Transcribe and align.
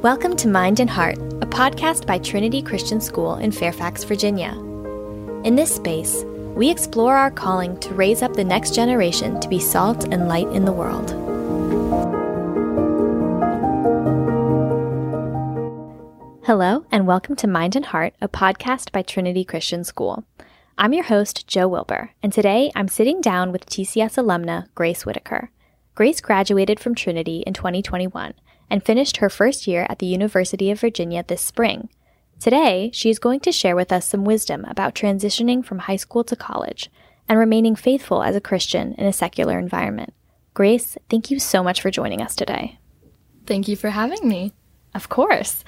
Welcome 0.00 0.36
to 0.36 0.48
Mind 0.48 0.80
and 0.80 0.88
Heart, 0.88 1.18
a 1.18 1.46
podcast 1.46 2.06
by 2.06 2.16
Trinity 2.16 2.62
Christian 2.62 3.02
School 3.02 3.34
in 3.34 3.52
Fairfax, 3.52 4.04
Virginia. 4.04 4.52
In 5.44 5.54
this 5.54 5.74
space, 5.74 6.24
we 6.54 6.70
explore 6.70 7.14
our 7.14 7.30
calling 7.30 7.78
to 7.80 7.92
raise 7.92 8.22
up 8.22 8.32
the 8.32 8.42
next 8.42 8.74
generation 8.74 9.38
to 9.40 9.50
be 9.50 9.58
salt 9.58 10.04
and 10.04 10.26
light 10.26 10.48
in 10.48 10.64
the 10.64 10.72
world. 10.72 11.10
Hello, 16.46 16.86
and 16.90 17.06
welcome 17.06 17.36
to 17.36 17.46
Mind 17.46 17.76
and 17.76 17.84
Heart, 17.84 18.14
a 18.22 18.28
podcast 18.28 18.92
by 18.92 19.02
Trinity 19.02 19.44
Christian 19.44 19.84
School. 19.84 20.24
I'm 20.76 20.92
your 20.92 21.04
host, 21.04 21.46
Joe 21.46 21.68
Wilbur, 21.68 22.10
and 22.20 22.32
today 22.32 22.72
I'm 22.74 22.88
sitting 22.88 23.20
down 23.20 23.52
with 23.52 23.66
TCS 23.66 24.16
alumna 24.16 24.66
Grace 24.74 25.06
Whitaker. 25.06 25.50
Grace 25.94 26.20
graduated 26.20 26.80
from 26.80 26.96
Trinity 26.96 27.44
in 27.46 27.54
2021 27.54 28.34
and 28.68 28.84
finished 28.84 29.18
her 29.18 29.30
first 29.30 29.68
year 29.68 29.86
at 29.88 30.00
the 30.00 30.06
University 30.06 30.72
of 30.72 30.80
Virginia 30.80 31.24
this 31.26 31.42
spring. 31.42 31.90
Today, 32.40 32.90
she 32.92 33.08
is 33.08 33.20
going 33.20 33.38
to 33.40 33.52
share 33.52 33.76
with 33.76 33.92
us 33.92 34.04
some 34.04 34.24
wisdom 34.24 34.64
about 34.64 34.96
transitioning 34.96 35.64
from 35.64 35.78
high 35.78 35.94
school 35.94 36.24
to 36.24 36.34
college 36.34 36.90
and 37.28 37.38
remaining 37.38 37.76
faithful 37.76 38.24
as 38.24 38.34
a 38.34 38.40
Christian 38.40 38.94
in 38.94 39.06
a 39.06 39.12
secular 39.12 39.60
environment. 39.60 40.12
Grace, 40.54 40.98
thank 41.08 41.30
you 41.30 41.38
so 41.38 41.62
much 41.62 41.80
for 41.80 41.92
joining 41.92 42.20
us 42.20 42.34
today. 42.34 42.80
Thank 43.46 43.68
you 43.68 43.76
for 43.76 43.90
having 43.90 44.26
me. 44.26 44.52
Of 44.92 45.08
course. 45.08 45.62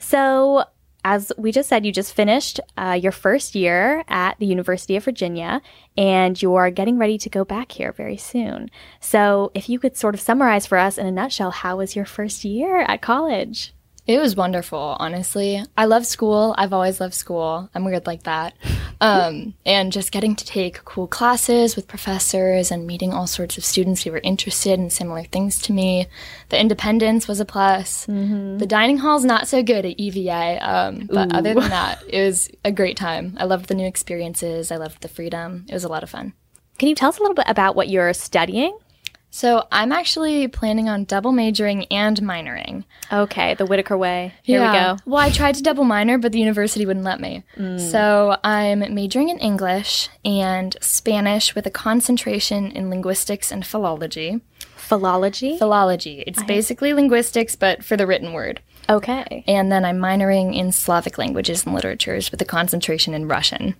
So, 0.00 0.64
as 1.04 1.32
we 1.38 1.52
just 1.52 1.68
said, 1.68 1.86
you 1.86 1.92
just 1.92 2.14
finished 2.14 2.60
uh, 2.76 2.98
your 3.00 3.12
first 3.12 3.54
year 3.54 4.04
at 4.08 4.38
the 4.38 4.46
University 4.46 4.96
of 4.96 5.04
Virginia 5.04 5.62
and 5.96 6.40
you're 6.40 6.70
getting 6.70 6.98
ready 6.98 7.18
to 7.18 7.30
go 7.30 7.44
back 7.44 7.72
here 7.72 7.92
very 7.92 8.16
soon. 8.16 8.70
So, 9.00 9.50
if 9.54 9.68
you 9.68 9.78
could 9.78 9.96
sort 9.96 10.14
of 10.14 10.20
summarize 10.20 10.66
for 10.66 10.78
us 10.78 10.98
in 10.98 11.06
a 11.06 11.12
nutshell, 11.12 11.50
how 11.50 11.78
was 11.78 11.96
your 11.96 12.04
first 12.04 12.44
year 12.44 12.82
at 12.82 13.00
college? 13.00 13.72
It 14.08 14.18
was 14.18 14.34
wonderful, 14.34 14.96
honestly. 14.98 15.62
I 15.76 15.84
love 15.84 16.06
school. 16.06 16.54
I've 16.56 16.72
always 16.72 16.98
loved 16.98 17.12
school. 17.12 17.68
I'm 17.74 17.84
weird 17.84 18.06
like 18.06 18.24
that. 18.24 18.54
Um, 19.00 19.54
and 19.64 19.92
just 19.92 20.10
getting 20.10 20.34
to 20.34 20.44
take 20.44 20.84
cool 20.84 21.06
classes 21.06 21.76
with 21.76 21.86
professors 21.86 22.72
and 22.72 22.84
meeting 22.84 23.12
all 23.12 23.28
sorts 23.28 23.56
of 23.56 23.64
students 23.64 24.02
who 24.02 24.10
were 24.10 24.18
interested 24.24 24.76
in 24.80 24.90
similar 24.90 25.22
things 25.22 25.62
to 25.62 25.72
me. 25.72 26.08
The 26.48 26.60
independence 26.60 27.28
was 27.28 27.38
a 27.38 27.44
plus. 27.44 28.06
Mm-hmm. 28.06 28.58
The 28.58 28.66
dining 28.66 28.98
hall's 28.98 29.24
not 29.24 29.46
so 29.46 29.62
good 29.62 29.86
at 29.86 30.00
UVA. 30.00 30.58
Um, 30.58 31.08
but 31.12 31.32
Ooh. 31.32 31.36
other 31.36 31.54
than 31.54 31.68
that, 31.70 32.02
it 32.08 32.24
was 32.24 32.50
a 32.64 32.72
great 32.72 32.96
time. 32.96 33.36
I 33.38 33.44
loved 33.44 33.68
the 33.68 33.74
new 33.74 33.86
experiences. 33.86 34.72
I 34.72 34.78
loved 34.78 35.00
the 35.00 35.08
freedom. 35.08 35.66
It 35.68 35.74
was 35.74 35.84
a 35.84 35.88
lot 35.88 36.02
of 36.02 36.10
fun. 36.10 36.32
Can 36.78 36.88
you 36.88 36.96
tell 36.96 37.10
us 37.10 37.18
a 37.18 37.20
little 37.20 37.36
bit 37.36 37.46
about 37.46 37.76
what 37.76 37.88
you're 37.88 38.12
studying? 38.14 38.76
So 39.30 39.66
I'm 39.70 39.92
actually 39.92 40.48
planning 40.48 40.88
on 40.88 41.04
double 41.04 41.32
majoring 41.32 41.84
and 41.86 42.16
minoring. 42.18 42.84
Okay, 43.12 43.54
the 43.54 43.66
Whitaker 43.66 43.96
way. 43.96 44.32
Here 44.42 44.60
yeah. 44.60 44.72
we 44.72 44.78
go. 44.78 45.02
Well, 45.10 45.20
I 45.20 45.30
tried 45.30 45.54
to 45.56 45.62
double 45.62 45.84
minor, 45.84 46.18
but 46.18 46.32
the 46.32 46.38
university 46.38 46.86
wouldn't 46.86 47.04
let 47.04 47.20
me. 47.20 47.44
Mm. 47.56 47.78
So 47.78 48.38
I'm 48.42 48.80
majoring 48.94 49.28
in 49.28 49.38
English 49.38 50.08
and 50.24 50.76
Spanish 50.80 51.54
with 51.54 51.66
a 51.66 51.70
concentration 51.70 52.70
in 52.72 52.90
linguistics 52.90 53.52
and 53.52 53.66
philology. 53.66 54.40
Philology? 54.76 55.58
Philology. 55.58 56.24
It's 56.26 56.40
I 56.40 56.46
basically 56.46 56.94
linguistics, 56.94 57.54
but 57.56 57.84
for 57.84 57.96
the 57.96 58.06
written 58.06 58.32
word. 58.32 58.60
Okay. 58.88 59.44
And 59.46 59.70
then 59.70 59.84
I'm 59.84 59.98
minoring 59.98 60.56
in 60.56 60.72
Slavic 60.72 61.18
languages 61.18 61.66
and 61.66 61.74
literatures 61.74 62.30
with 62.30 62.40
a 62.40 62.46
concentration 62.46 63.12
in 63.12 63.28
Russian. 63.28 63.74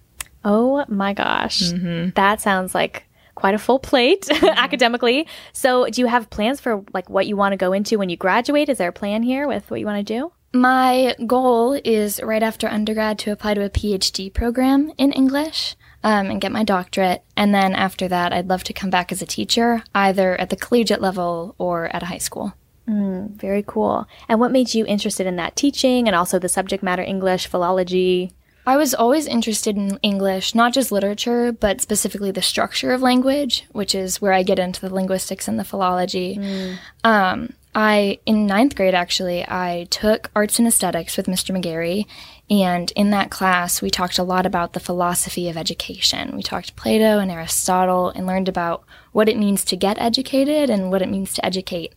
Oh 0.45 0.85
my 0.89 1.15
gosh. 1.15 1.63
Mm-hmm. 1.63 2.11
That 2.15 2.41
sounds 2.41 2.75
like 2.75 3.05
quite 3.39 3.55
a 3.55 3.59
full 3.59 3.79
plate 3.79 4.23
mm-hmm. 4.29 4.47
academically. 4.47 5.27
So, 5.53 5.87
do 5.87 6.01
you 6.01 6.09
have 6.09 6.29
plans 6.29 6.61
for 6.61 6.83
like 6.93 7.09
what 7.09 7.27
you 7.27 7.37
want 7.37 7.53
to 7.53 7.57
go 7.57 7.73
into 7.73 7.99
when 7.99 8.11
you 8.11 8.17
graduate? 8.17 8.69
Is 8.69 8.79
there 8.79 8.89
a 8.89 8.93
plan 8.93 9.23
here 9.23 9.47
with 9.47 9.71
what 9.71 9.79
you 9.79 9.87
want 9.87 10.05
to 10.05 10.15
do? 10.19 10.33
My 10.53 11.15
goal 11.27 11.79
is 11.85 12.21
right 12.23 12.43
after 12.43 12.67
undergrad 12.67 13.19
to 13.21 13.33
apply 13.33 13.55
to 13.55 13.65
a 13.65 13.71
PhD 13.71 14.33
program 14.33 14.93
in 14.99 15.13
English 15.13 15.77
um, 16.03 16.31
and 16.31 16.41
get 16.41 16.53
my 16.53 16.65
doctorate. 16.65 17.23
And 17.37 17.55
then 17.55 17.75
after 17.75 18.09
that, 18.09 18.33
I'd 18.33 18.49
love 18.49 18.65
to 18.65 18.73
come 18.73 18.91
back 18.91 19.13
as 19.13 19.23
a 19.23 19.27
teacher, 19.27 19.83
either 19.95 20.41
at 20.41 20.51
the 20.51 20.57
collegiate 20.57 21.03
level 21.03 21.55
or 21.59 21.95
at 21.95 22.03
a 22.03 22.07
high 22.07 22.19
school. 22.19 22.55
Mm, 22.89 23.37
very 23.37 23.63
cool. 23.67 24.07
And 24.29 24.41
what 24.41 24.51
made 24.51 24.73
you 24.73 24.87
interested 24.87 25.27
in 25.27 25.37
that 25.37 25.55
teaching 25.55 26.09
and 26.09 26.17
also 26.17 26.39
the 26.39 26.49
subject 26.49 26.83
matter 26.83 27.03
English, 27.03 27.47
philology? 27.47 28.33
I 28.69 28.77
was 28.77 28.93
always 28.93 29.27
interested 29.27 29.79
in 29.79 29.99
English, 30.03 30.55
not 30.55 30.75
just 30.75 30.93
literature, 30.93 31.53
but 31.53 31.81
specifically 31.81 32.33
the 32.33 32.43
structure 32.43 32.93
of 32.93 33.01
language, 33.01 33.65
which 33.73 33.95
is 33.95 34.21
where 34.21 34.35
I 34.35 34.43
get 34.43 34.59
into 34.59 34.83
the 34.83 34.95
linguistics 34.95 35.49
and 35.49 35.59
the 35.59 35.65
philology. 35.65 36.37
Mm. 36.37 36.79
Um, 37.03 37.55
I, 37.75 38.19
in 38.27 38.47
ninth 38.47 38.77
grade, 38.77 38.95
actually, 38.95 39.43
I 39.43 39.87
took 39.89 40.31
arts 40.37 40.59
and 40.59 40.69
aesthetics 40.69 41.17
with 41.17 41.25
Mr. 41.25 41.57
McGarry. 41.57 42.05
And 42.51 42.93
in 42.95 43.09
that 43.13 43.31
class, 43.31 43.81
we 43.81 43.89
talked 43.89 44.19
a 44.19 44.23
lot 44.23 44.45
about 44.45 44.75
the 44.75 44.81
philosophy 44.81 45.49
of 45.49 45.57
education. 45.57 46.37
We 46.37 46.43
talked 46.43 46.77
Plato 46.77 47.21
and 47.21 47.31
Aristotle 47.31 48.11
and 48.11 48.27
learned 48.27 48.51
about 48.51 48.85
what 49.13 49.31
it 49.31 49.39
means 49.39 49.65
to 49.65 49.77
get 49.77 49.99
educated 49.99 50.69
and 50.69 50.91
what 50.91 51.01
it 51.01 51.09
means 51.09 51.33
to 51.35 51.47
educate. 51.47 51.95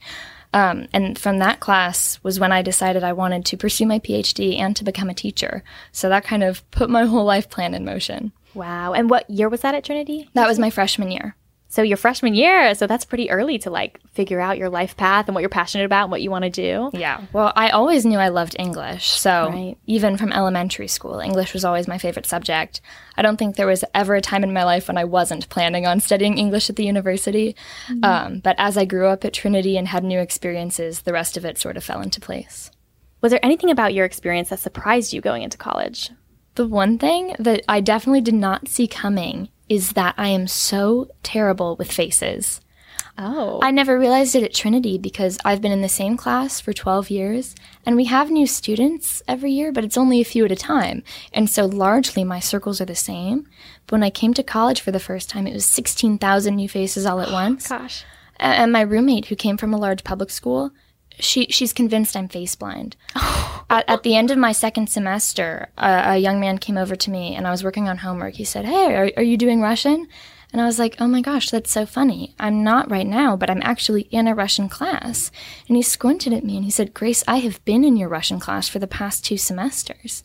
Um, 0.53 0.87
and 0.91 1.17
from 1.17 1.39
that 1.39 1.59
class 1.59 2.19
was 2.23 2.39
when 2.39 2.51
I 2.51 2.61
decided 2.61 3.03
I 3.03 3.13
wanted 3.13 3.45
to 3.45 3.57
pursue 3.57 3.85
my 3.85 3.99
PhD 3.99 4.57
and 4.57 4.75
to 4.75 4.83
become 4.83 5.09
a 5.09 5.13
teacher. 5.13 5.63
So 5.91 6.09
that 6.09 6.25
kind 6.25 6.43
of 6.43 6.69
put 6.71 6.89
my 6.89 7.05
whole 7.05 7.23
life 7.23 7.49
plan 7.49 7.73
in 7.73 7.85
motion. 7.85 8.33
Wow. 8.53 8.93
And 8.93 9.09
what 9.09 9.29
year 9.29 9.47
was 9.47 9.61
that 9.61 9.75
at 9.75 9.85
Trinity? 9.85 10.29
That 10.33 10.47
was 10.47 10.59
my 10.59 10.69
freshman 10.69 11.11
year. 11.11 11.35
So 11.71 11.83
your 11.83 11.95
freshman 11.95 12.35
year, 12.35 12.75
so 12.75 12.85
that's 12.85 13.05
pretty 13.05 13.31
early 13.31 13.57
to 13.59 13.69
like 13.69 14.01
figure 14.11 14.41
out 14.41 14.57
your 14.57 14.67
life 14.67 14.97
path 14.97 15.29
and 15.29 15.33
what 15.33 15.39
you're 15.39 15.49
passionate 15.49 15.85
about 15.85 16.03
and 16.03 16.11
what 16.11 16.21
you 16.21 16.29
want 16.29 16.43
to 16.43 16.49
do. 16.49 16.89
Yeah. 16.91 17.21
Well, 17.31 17.53
I 17.55 17.69
always 17.69 18.05
knew 18.05 18.19
I 18.19 18.27
loved 18.27 18.57
English. 18.59 19.11
So 19.11 19.47
right. 19.47 19.77
even 19.85 20.17
from 20.17 20.33
elementary 20.33 20.89
school, 20.89 21.19
English 21.19 21.53
was 21.53 21.63
always 21.63 21.87
my 21.87 21.97
favorite 21.97 22.25
subject. 22.25 22.81
I 23.15 23.21
don't 23.21 23.37
think 23.37 23.55
there 23.55 23.67
was 23.67 23.85
ever 23.95 24.15
a 24.15 24.21
time 24.21 24.43
in 24.43 24.51
my 24.51 24.65
life 24.65 24.89
when 24.89 24.97
I 24.97 25.05
wasn't 25.05 25.47
planning 25.47 25.87
on 25.87 26.01
studying 26.01 26.37
English 26.37 26.69
at 26.69 26.75
the 26.75 26.83
university. 26.83 27.55
Mm-hmm. 27.87 28.03
Um, 28.03 28.39
but 28.39 28.57
as 28.59 28.77
I 28.77 28.83
grew 28.83 29.07
up 29.07 29.23
at 29.23 29.31
Trinity 29.31 29.77
and 29.77 29.87
had 29.87 30.03
new 30.03 30.19
experiences, 30.19 31.03
the 31.03 31.13
rest 31.13 31.37
of 31.37 31.45
it 31.45 31.57
sort 31.57 31.77
of 31.77 31.85
fell 31.85 32.01
into 32.01 32.19
place. 32.19 32.69
Was 33.21 33.29
there 33.29 33.45
anything 33.45 33.69
about 33.69 33.93
your 33.93 34.03
experience 34.03 34.49
that 34.49 34.59
surprised 34.59 35.13
you 35.13 35.21
going 35.21 35.43
into 35.43 35.57
college? 35.57 36.09
The 36.55 36.67
one 36.67 36.97
thing 36.97 37.33
that 37.39 37.63
I 37.69 37.79
definitely 37.79 38.19
did 38.19 38.33
not 38.33 38.67
see 38.67 38.87
coming 38.87 39.47
is 39.71 39.93
that 39.93 40.13
I 40.17 40.27
am 40.27 40.47
so 40.47 41.07
terrible 41.23 41.77
with 41.77 41.89
faces. 41.89 42.59
Oh. 43.17 43.61
I 43.63 43.71
never 43.71 43.97
realized 43.97 44.35
it 44.35 44.43
at 44.43 44.53
Trinity 44.53 44.97
because 44.97 45.37
I've 45.45 45.61
been 45.61 45.71
in 45.71 45.81
the 45.81 45.87
same 45.87 46.17
class 46.17 46.59
for 46.59 46.73
12 46.73 47.09
years 47.09 47.55
and 47.85 47.95
we 47.95 48.03
have 48.05 48.29
new 48.29 48.45
students 48.45 49.23
every 49.29 49.51
year, 49.51 49.71
but 49.71 49.85
it's 49.85 49.95
only 49.95 50.19
a 50.19 50.25
few 50.25 50.43
at 50.43 50.51
a 50.51 50.57
time. 50.57 51.03
And 51.31 51.49
so 51.49 51.65
largely 51.67 52.25
my 52.25 52.41
circles 52.41 52.81
are 52.81 52.85
the 52.85 52.95
same. 52.95 53.47
But 53.87 53.93
when 53.93 54.03
I 54.03 54.09
came 54.09 54.33
to 54.33 54.43
college 54.43 54.81
for 54.81 54.91
the 54.91 54.99
first 54.99 55.29
time, 55.29 55.47
it 55.47 55.53
was 55.53 55.63
16,000 55.63 56.53
new 56.53 56.67
faces 56.67 57.05
all 57.05 57.21
at 57.21 57.29
oh, 57.29 57.33
once. 57.33 57.69
Gosh. 57.69 58.03
And 58.41 58.73
my 58.73 58.81
roommate, 58.81 59.27
who 59.27 59.37
came 59.37 59.55
from 59.55 59.73
a 59.73 59.77
large 59.77 60.03
public 60.03 60.31
school, 60.31 60.71
she 61.19 61.47
she's 61.49 61.73
convinced 61.73 62.15
I'm 62.15 62.27
face 62.27 62.55
blind. 62.55 62.95
at, 63.69 63.83
at, 63.87 64.03
the 64.03 64.15
end 64.15 64.31
of 64.31 64.37
my 64.37 64.51
second 64.51 64.87
semester, 64.87 65.69
a, 65.77 66.13
a, 66.13 66.17
young 66.17 66.39
man 66.39 66.57
came 66.57 66.77
over 66.77 66.95
to 66.95 67.11
me 67.11 67.35
and 67.35 67.47
I 67.47 67.51
was 67.51 67.63
working 67.63 67.87
on 67.87 67.97
homework. 67.97 68.35
He 68.35 68.43
said, 68.43 68.65
"Hey, 68.65 68.95
are, 68.95 69.11
are 69.17 69.23
you 69.23 69.37
doing 69.37 69.61
Russian?" 69.61 70.07
And 70.53 70.61
I 70.61 70.65
was 70.65 70.79
like, 70.79 70.95
"Oh 70.99 71.07
my 71.07 71.21
gosh, 71.21 71.49
that's 71.49 71.71
so 71.71 71.85
funny. 71.85 72.35
I'm 72.39 72.63
not 72.63 72.91
right 72.91 73.07
now, 73.07 73.35
but 73.35 73.49
I'm 73.49 73.61
actually 73.63 74.03
in 74.03 74.27
a 74.27 74.35
Russian 74.35 74.69
class." 74.69 75.31
And 75.67 75.77
he 75.77 75.83
squinted 75.83 76.33
at 76.33 76.43
me 76.43 76.55
and 76.55 76.65
he 76.65 76.71
said, 76.71 76.93
"Grace, 76.93 77.23
I 77.27 77.37
have 77.37 77.63
been 77.65 77.83
in 77.83 77.97
your 77.97 78.09
Russian 78.09 78.39
class 78.39 78.67
for 78.67 78.79
the 78.79 78.87
past 78.87 79.25
two 79.25 79.37
semesters." 79.37 80.23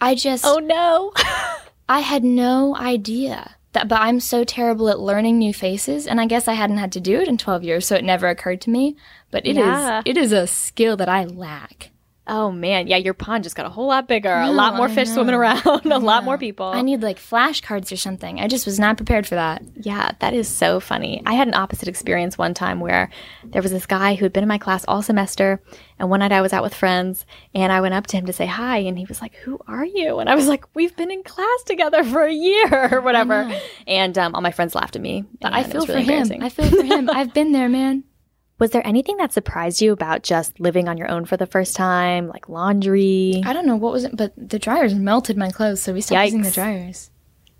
I 0.00 0.14
just 0.14 0.44
Oh 0.46 0.58
no. 0.58 1.12
I 1.88 2.00
had 2.00 2.24
no 2.24 2.74
idea 2.76 3.56
that, 3.72 3.88
but 3.88 4.00
I'm 4.00 4.20
so 4.20 4.44
terrible 4.44 4.88
at 4.88 5.00
learning 5.00 5.38
new 5.38 5.52
faces, 5.52 6.06
and 6.06 6.20
I 6.20 6.26
guess 6.26 6.48
I 6.48 6.54
hadn't 6.54 6.78
had 6.78 6.92
to 6.92 7.00
do 7.00 7.20
it 7.20 7.28
in 7.28 7.38
12 7.38 7.64
years, 7.64 7.86
so 7.86 7.96
it 7.96 8.04
never 8.04 8.28
occurred 8.28 8.60
to 8.62 8.70
me. 8.70 8.96
But 9.32 9.44
it 9.46 9.56
yeah. 9.56 9.98
is, 9.98 10.02
it 10.06 10.16
is 10.16 10.30
a 10.30 10.46
skill 10.46 10.96
that 10.98 11.08
I 11.08 11.24
lack. 11.24 11.90
Oh 12.24 12.52
man, 12.52 12.86
yeah, 12.86 12.98
your 12.98 13.14
pond 13.14 13.42
just 13.42 13.56
got 13.56 13.66
a 13.66 13.68
whole 13.68 13.88
lot 13.88 14.06
bigger, 14.06 14.28
no, 14.28 14.48
a 14.50 14.52
lot 14.52 14.76
more 14.76 14.88
fish 14.88 15.08
swimming 15.08 15.34
around, 15.34 15.66
a 15.66 15.98
lot 15.98 16.22
more 16.22 16.38
people. 16.38 16.66
I 16.66 16.80
need 16.80 17.02
like 17.02 17.18
flashcards 17.18 17.90
or 17.90 17.96
something. 17.96 18.38
I 18.38 18.46
just 18.46 18.64
was 18.64 18.78
not 18.78 18.96
prepared 18.96 19.26
for 19.26 19.34
that. 19.34 19.62
Yeah, 19.74 20.12
that 20.20 20.32
is 20.32 20.46
so 20.46 20.78
funny. 20.78 21.20
I 21.26 21.32
had 21.32 21.48
an 21.48 21.54
opposite 21.54 21.88
experience 21.88 22.38
one 22.38 22.54
time 22.54 22.78
where 22.78 23.10
there 23.46 23.60
was 23.60 23.72
this 23.72 23.86
guy 23.86 24.14
who 24.14 24.24
had 24.24 24.32
been 24.32 24.44
in 24.44 24.48
my 24.48 24.58
class 24.58 24.84
all 24.86 25.02
semester, 25.02 25.60
and 25.98 26.10
one 26.10 26.20
night 26.20 26.30
I 26.30 26.42
was 26.42 26.52
out 26.52 26.62
with 26.62 26.74
friends, 26.74 27.26
and 27.56 27.72
I 27.72 27.80
went 27.80 27.94
up 27.94 28.06
to 28.08 28.16
him 28.16 28.26
to 28.26 28.32
say 28.32 28.46
hi, 28.46 28.78
and 28.78 28.96
he 28.96 29.04
was 29.06 29.20
like, 29.20 29.34
"Who 29.38 29.58
are 29.66 29.84
you?" 29.84 30.20
And 30.20 30.30
I 30.30 30.36
was 30.36 30.46
like, 30.46 30.64
"We've 30.76 30.96
been 30.96 31.10
in 31.10 31.24
class 31.24 31.62
together 31.66 32.04
for 32.12 32.22
a 32.22 32.32
year 32.32 32.88
or 32.92 33.00
whatever." 33.00 33.52
And 33.88 34.16
um, 34.16 34.36
all 34.36 34.42
my 34.42 34.52
friends 34.52 34.76
laughed 34.76 34.94
at 34.94 35.02
me. 35.02 35.24
But 35.40 35.54
I 35.54 35.64
feel 35.64 35.84
really 35.86 36.04
for 36.04 36.12
him. 36.12 36.40
I 36.40 36.48
feel 36.50 36.70
for 36.70 36.84
him. 36.84 37.10
I've 37.12 37.34
been 37.34 37.50
there, 37.50 37.68
man. 37.68 38.04
Was 38.62 38.70
there 38.70 38.86
anything 38.86 39.16
that 39.16 39.32
surprised 39.32 39.82
you 39.82 39.90
about 39.90 40.22
just 40.22 40.60
living 40.60 40.88
on 40.88 40.96
your 40.96 41.10
own 41.10 41.24
for 41.24 41.36
the 41.36 41.46
first 41.46 41.74
time, 41.74 42.28
like 42.28 42.48
laundry? 42.48 43.42
I 43.44 43.52
don't 43.52 43.66
know 43.66 43.74
what 43.74 43.92
was 43.92 44.04
it, 44.04 44.16
but 44.16 44.32
the 44.36 44.60
dryers 44.60 44.94
melted 44.94 45.36
my 45.36 45.50
clothes, 45.50 45.82
so 45.82 45.92
we 45.92 46.00
stopped 46.00 46.20
Yikes. 46.20 46.24
using 46.26 46.42
the 46.42 46.52
dryers. 46.52 47.10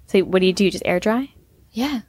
So 0.07 0.21
what 0.21 0.39
do 0.39 0.47
you 0.47 0.53
do? 0.53 0.71
Just 0.71 0.85
air 0.87 1.01
dry? 1.01 1.33
Yeah. 1.73 2.03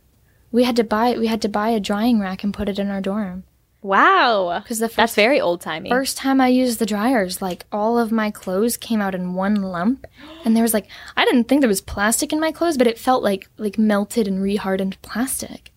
We 0.51 0.63
had 0.63 0.75
to 0.75 0.83
buy 0.83 1.17
we 1.17 1.25
had 1.25 1.41
to 1.41 1.49
buy 1.49 1.69
a 1.69 1.79
drying 1.79 2.19
rack 2.19 2.43
and 2.43 2.53
put 2.53 2.69
it 2.69 2.77
in 2.77 2.91
our 2.91 3.01
dorm. 3.01 3.45
Wow. 3.81 4.59
Because 4.61 4.77
the 4.77 4.89
That's 4.89 5.15
very 5.15 5.41
old 5.41 5.61
timey. 5.61 5.89
first 5.89 6.15
time 6.15 6.39
I 6.39 6.49
used 6.49 6.77
the 6.77 6.85
dryers, 6.85 7.41
like 7.41 7.65
all 7.71 7.97
of 7.97 8.11
my 8.11 8.29
clothes 8.29 8.77
came 8.77 9.01
out 9.01 9.15
in 9.15 9.33
one 9.33 9.55
lump, 9.55 10.05
and 10.45 10.55
there 10.55 10.61
was 10.61 10.75
like 10.75 10.85
I 11.17 11.25
didn't 11.25 11.45
think 11.45 11.61
there 11.61 11.67
was 11.67 11.81
plastic 11.81 12.31
in 12.31 12.39
my 12.39 12.51
clothes, 12.51 12.77
but 12.77 12.85
it 12.85 12.99
felt 12.99 13.23
like 13.23 13.49
like 13.57 13.79
melted 13.79 14.27
and 14.27 14.39
rehardened 14.39 15.01
plastic. 15.01 15.71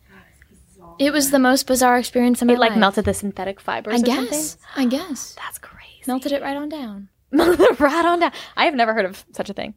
It 0.98 1.12
was 1.12 1.30
the 1.30 1.38
most 1.38 1.66
bizarre 1.66 1.98
experience 1.98 2.40
of 2.42 2.48
my 2.48 2.54
It 2.54 2.58
like 2.58 2.76
melted 2.76 3.04
the 3.04 3.14
synthetic 3.14 3.60
fibers. 3.60 3.94
I 3.94 3.96
or 3.98 4.02
guess. 4.02 4.50
something? 4.50 4.58
I 4.76 4.86
guess. 4.86 5.34
That's 5.34 5.58
crazy. 5.58 6.02
Melted 6.06 6.32
it 6.32 6.42
right 6.42 6.56
on 6.56 6.68
down. 6.68 7.08
Melted 7.30 7.60
it 7.60 7.80
right 7.80 8.04
on 8.04 8.20
down. 8.20 8.32
I 8.56 8.64
have 8.64 8.74
never 8.74 8.94
heard 8.94 9.04
of 9.04 9.24
such 9.32 9.50
a 9.50 9.52
thing. 9.52 9.74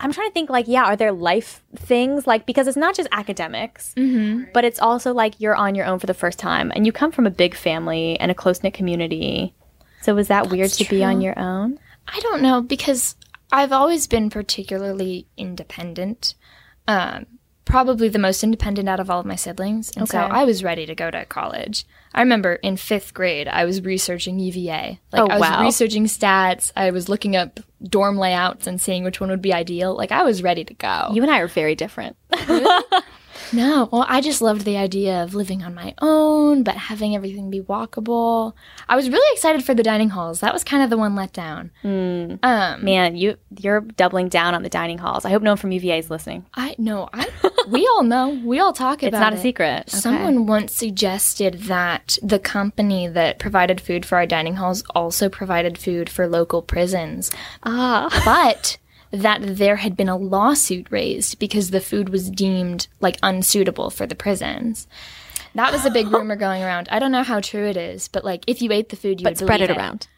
I'm 0.00 0.12
trying 0.12 0.28
to 0.28 0.32
think, 0.32 0.48
like, 0.48 0.68
yeah, 0.68 0.84
are 0.84 0.94
there 0.96 1.10
life 1.10 1.60
things 1.74 2.24
like 2.24 2.46
because 2.46 2.68
it's 2.68 2.76
not 2.76 2.94
just 2.94 3.08
academics, 3.10 3.94
but 4.54 4.64
it's 4.64 4.78
also 4.78 5.12
like 5.12 5.40
you're 5.40 5.56
on 5.56 5.74
your 5.74 5.86
own 5.86 5.98
for 5.98 6.06
the 6.06 6.14
first 6.14 6.38
time, 6.38 6.70
and 6.74 6.86
you 6.86 6.92
come 6.92 7.10
from 7.10 7.26
a 7.26 7.30
big 7.30 7.56
family 7.56 8.18
and 8.20 8.30
a 8.30 8.34
close 8.34 8.62
knit 8.62 8.74
community. 8.74 9.54
So 10.02 10.14
was 10.14 10.28
that 10.28 10.50
weird 10.50 10.70
to 10.70 10.88
be 10.88 11.02
on 11.02 11.20
your 11.20 11.36
own? 11.36 11.80
I 12.06 12.20
don't 12.20 12.42
know 12.42 12.62
because 12.62 13.16
I've 13.50 13.72
always 13.72 14.06
been 14.06 14.30
particularly 14.30 15.26
independent. 15.36 16.36
Um, 16.86 17.26
probably 17.68 18.08
the 18.08 18.18
most 18.18 18.42
independent 18.42 18.88
out 18.88 18.98
of 18.98 19.10
all 19.10 19.20
of 19.20 19.26
my 19.26 19.36
siblings. 19.36 19.92
And 19.96 20.08
so 20.08 20.18
I 20.18 20.44
was 20.44 20.64
ready 20.64 20.86
to 20.86 20.94
go 20.94 21.10
to 21.10 21.24
college. 21.26 21.84
I 22.14 22.20
remember 22.22 22.54
in 22.54 22.76
fifth 22.78 23.12
grade, 23.14 23.46
I 23.46 23.64
was 23.66 23.82
researching 23.82 24.38
UVA. 24.38 24.98
Like 25.12 25.22
Oh, 25.22 25.26
I 25.26 25.38
was 25.38 25.48
wow. 25.48 25.62
researching 25.62 26.06
stats. 26.06 26.72
I 26.74 26.90
was 26.90 27.08
looking 27.08 27.36
up 27.36 27.60
dorm 27.82 28.16
layouts 28.16 28.66
and 28.66 28.80
seeing 28.80 29.04
which 29.04 29.20
one 29.20 29.28
would 29.30 29.42
be 29.42 29.52
ideal. 29.52 29.94
Like 29.94 30.10
I 30.10 30.22
was 30.22 30.42
ready 30.42 30.64
to 30.64 30.74
go. 30.74 31.10
You 31.12 31.22
and 31.22 31.30
I 31.30 31.40
are 31.40 31.46
very 31.46 31.74
different. 31.74 32.16
No, 33.52 33.88
well, 33.90 34.04
I 34.08 34.20
just 34.20 34.42
loved 34.42 34.64
the 34.64 34.76
idea 34.76 35.22
of 35.22 35.34
living 35.34 35.62
on 35.62 35.74
my 35.74 35.94
own, 36.00 36.62
but 36.62 36.74
having 36.74 37.14
everything 37.14 37.50
be 37.50 37.60
walkable. 37.60 38.52
I 38.88 38.96
was 38.96 39.08
really 39.10 39.32
excited 39.32 39.64
for 39.64 39.74
the 39.74 39.82
dining 39.82 40.10
halls. 40.10 40.40
That 40.40 40.52
was 40.52 40.64
kind 40.64 40.82
of 40.82 40.90
the 40.90 40.96
one 40.96 41.14
let 41.14 41.32
down. 41.32 41.70
Um, 41.84 42.84
Man, 42.84 43.16
you 43.16 43.36
you're 43.58 43.80
doubling 43.80 44.28
down 44.28 44.54
on 44.54 44.62
the 44.62 44.68
dining 44.68 44.98
halls. 44.98 45.24
I 45.24 45.30
hope 45.30 45.42
no 45.42 45.50
one 45.50 45.56
from 45.56 45.72
UVA 45.72 45.98
is 45.98 46.10
listening. 46.10 46.46
I 46.54 46.74
no, 46.78 47.08
I 47.12 47.28
we 47.68 47.86
all 47.86 48.02
know. 48.02 48.28
We 48.44 48.60
all 48.60 48.72
talk 48.72 49.02
about 49.02 49.06
it. 49.06 49.14
It's 49.14 49.20
not 49.20 49.32
a 49.32 49.36
it. 49.36 49.40
secret. 49.40 49.80
Okay. 49.88 49.96
Someone 49.96 50.46
once 50.46 50.74
suggested 50.74 51.54
that 51.64 52.18
the 52.22 52.38
company 52.38 53.08
that 53.08 53.38
provided 53.38 53.80
food 53.80 54.04
for 54.04 54.16
our 54.16 54.26
dining 54.26 54.56
halls 54.56 54.82
also 54.94 55.28
provided 55.28 55.78
food 55.78 56.08
for 56.10 56.26
local 56.26 56.62
prisons, 56.62 57.30
ah, 57.62 58.08
but 58.24 58.78
that 59.10 59.40
there 59.42 59.76
had 59.76 59.96
been 59.96 60.08
a 60.08 60.16
lawsuit 60.16 60.86
raised 60.90 61.38
because 61.38 61.70
the 61.70 61.80
food 61.80 62.08
was 62.08 62.30
deemed 62.30 62.88
like 63.00 63.18
unsuitable 63.22 63.90
for 63.90 64.06
the 64.06 64.14
prisons. 64.14 64.86
That 65.54 65.72
was 65.72 65.84
a 65.84 65.90
big 65.90 66.08
rumor 66.08 66.36
going 66.36 66.62
around. 66.62 66.88
I 66.90 66.98
don't 66.98 67.12
know 67.12 67.22
how 67.22 67.40
true 67.40 67.66
it 67.66 67.76
is, 67.76 68.08
but 68.08 68.24
like 68.24 68.44
if 68.46 68.62
you 68.62 68.72
ate 68.72 68.90
the 68.90 68.96
food, 68.96 69.20
you 69.20 69.24
but 69.24 69.30
would 69.30 69.38
spread 69.38 69.60
it 69.60 69.68
believe 69.68 69.78
around. 69.78 70.08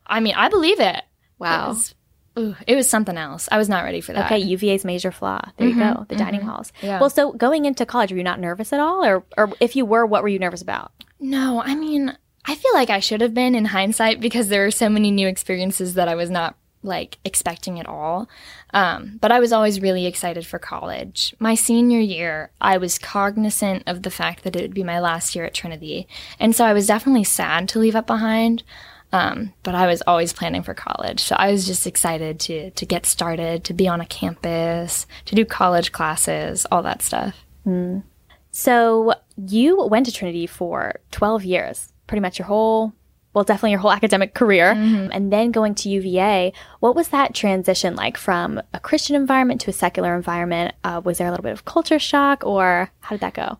I 0.06 0.20
mean, 0.20 0.34
I 0.34 0.48
believe 0.48 0.80
it. 0.80 1.02
Wow. 1.38 1.66
It 1.66 1.68
was, 1.68 1.94
ooh, 2.38 2.56
it 2.66 2.74
was 2.74 2.90
something 2.90 3.16
else. 3.16 3.48
I 3.52 3.58
was 3.58 3.68
not 3.68 3.84
ready 3.84 4.00
for 4.00 4.12
that. 4.12 4.26
Okay, 4.26 4.38
UVA's 4.38 4.84
major 4.84 5.12
flaw. 5.12 5.40
There 5.56 5.68
you 5.68 5.74
mm-hmm, 5.74 5.98
go. 5.98 6.06
The 6.08 6.14
mm-hmm. 6.14 6.24
dining 6.24 6.40
halls. 6.40 6.72
Yeah. 6.82 6.98
Well, 6.98 7.10
so 7.10 7.32
going 7.32 7.66
into 7.66 7.86
college, 7.86 8.10
were 8.10 8.18
you 8.18 8.24
not 8.24 8.40
nervous 8.40 8.72
at 8.72 8.80
all, 8.80 9.04
or 9.04 9.24
or 9.36 9.52
if 9.60 9.76
you 9.76 9.84
were, 9.84 10.06
what 10.06 10.22
were 10.22 10.28
you 10.28 10.38
nervous 10.38 10.62
about? 10.62 10.92
No, 11.20 11.62
I 11.62 11.74
mean, 11.74 12.16
I 12.44 12.54
feel 12.54 12.72
like 12.74 12.90
I 12.90 13.00
should 13.00 13.20
have 13.20 13.34
been 13.34 13.54
in 13.54 13.66
hindsight 13.66 14.20
because 14.20 14.48
there 14.48 14.64
were 14.64 14.70
so 14.70 14.88
many 14.88 15.10
new 15.10 15.28
experiences 15.28 15.94
that 15.94 16.08
I 16.08 16.14
was 16.14 16.30
not 16.30 16.56
like 16.88 17.18
expecting 17.24 17.78
at 17.78 17.86
all. 17.86 18.28
Um, 18.74 19.18
but 19.20 19.30
I 19.30 19.38
was 19.38 19.52
always 19.52 19.80
really 19.80 20.06
excited 20.06 20.46
for 20.46 20.58
college. 20.58 21.34
My 21.38 21.54
senior 21.54 22.00
year, 22.00 22.50
I 22.60 22.78
was 22.78 22.98
cognizant 22.98 23.84
of 23.86 24.02
the 24.02 24.10
fact 24.10 24.42
that 24.42 24.56
it 24.56 24.62
would 24.62 24.74
be 24.74 24.82
my 24.82 24.98
last 24.98 25.36
year 25.36 25.44
at 25.44 25.54
Trinity. 25.54 26.08
And 26.40 26.56
so 26.56 26.64
I 26.64 26.72
was 26.72 26.86
definitely 26.86 27.24
sad 27.24 27.68
to 27.70 27.78
leave 27.78 27.94
it 27.94 28.06
behind. 28.06 28.64
Um, 29.10 29.54
but 29.62 29.74
I 29.74 29.86
was 29.86 30.02
always 30.06 30.32
planning 30.32 30.62
for 30.62 30.74
college. 30.74 31.20
So 31.20 31.34
I 31.36 31.50
was 31.50 31.66
just 31.66 31.86
excited 31.86 32.40
to, 32.40 32.70
to 32.72 32.86
get 32.86 33.06
started, 33.06 33.64
to 33.64 33.72
be 33.72 33.88
on 33.88 34.02
a 34.02 34.06
campus, 34.06 35.06
to 35.26 35.34
do 35.34 35.44
college 35.44 35.92
classes, 35.92 36.66
all 36.70 36.82
that 36.82 37.00
stuff. 37.02 37.36
So 38.50 39.14
you 39.36 39.86
went 39.86 40.06
to 40.06 40.12
Trinity 40.12 40.46
for 40.46 41.00
12 41.12 41.44
years, 41.44 41.92
pretty 42.06 42.20
much 42.20 42.38
your 42.38 42.46
whole, 42.46 42.92
well, 43.34 43.44
definitely 43.44 43.70
your 43.72 43.80
whole 43.80 43.92
academic 43.92 44.34
career. 44.34 44.70
And 45.12 45.32
then 45.32 45.50
going 45.52 45.74
to 45.76 45.88
UVA, 45.88 46.52
what 46.80 46.96
was 46.96 47.08
that 47.08 47.34
transition 47.34 47.94
like 47.94 48.16
from 48.16 48.60
a 48.72 48.80
Christian 48.80 49.16
environment 49.16 49.60
to 49.62 49.70
a 49.70 49.72
secular 49.72 50.16
environment? 50.16 50.74
Uh, 50.82 51.00
was 51.04 51.18
there 51.18 51.26
a 51.26 51.30
little 51.30 51.44
bit 51.44 51.52
of 51.52 51.64
culture 51.64 51.98
shock 51.98 52.44
or 52.44 52.90
how 53.00 53.14
did 53.14 53.20
that 53.20 53.34
go? 53.34 53.58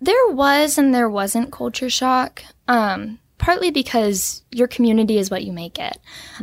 There 0.00 0.28
was 0.28 0.78
and 0.78 0.94
there 0.94 1.10
wasn't 1.10 1.52
culture 1.52 1.90
shock. 1.90 2.42
Um, 2.68 3.18
partly 3.38 3.70
because 3.70 4.42
your 4.50 4.68
community 4.68 5.18
is 5.18 5.30
what 5.30 5.44
you 5.44 5.52
make 5.52 5.78
it. 5.78 5.98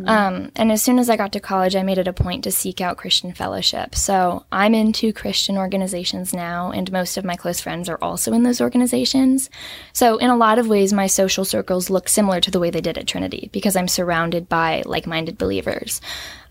Um, 0.06 0.52
and 0.56 0.72
as 0.72 0.82
soon 0.82 0.98
as 0.98 1.10
I 1.10 1.18
got 1.18 1.34
to 1.34 1.40
college, 1.40 1.76
I 1.76 1.84
made 1.84 1.98
it 1.98 2.08
a 2.08 2.14
point 2.14 2.44
to 2.46 2.52
seek 2.52 2.82
out 2.82 2.98
Christian 2.98 3.34
fellowship. 3.34 3.96
So 3.96 4.46
I'm 4.52 4.74
in 4.74 4.94
two 4.94 5.12
Christian 5.12 5.58
organizations 5.58 6.34
now, 6.34 6.72
and 6.72 6.92
most 6.92 7.18
of 7.18 7.26
my 7.26 7.36
close 7.36 7.60
friends 7.60 7.90
are 7.90 8.00
also 8.02 8.34
in 8.34 8.44
those 8.44 8.62
organizations. 8.62 9.50
So 9.94 10.18
in 10.18 10.30
a 10.30 10.38
lot 10.38 10.58
of 10.58 10.68
ways, 10.68 10.94
my 10.94 11.08
social 11.08 11.46
circles 11.46 11.90
look 11.90 12.08
similar 12.08 12.40
to 12.42 12.52
the 12.52 12.60
way 12.60 12.70
they 12.70 12.82
did 12.82 12.98
at 12.98 13.08
Trinity 13.08 13.50
because 13.52 13.76
I'm 13.76 13.88
surrounded 13.88 14.48
by 14.48 14.84
like 14.86 15.06
minded 15.06 15.38
believers. 15.38 16.02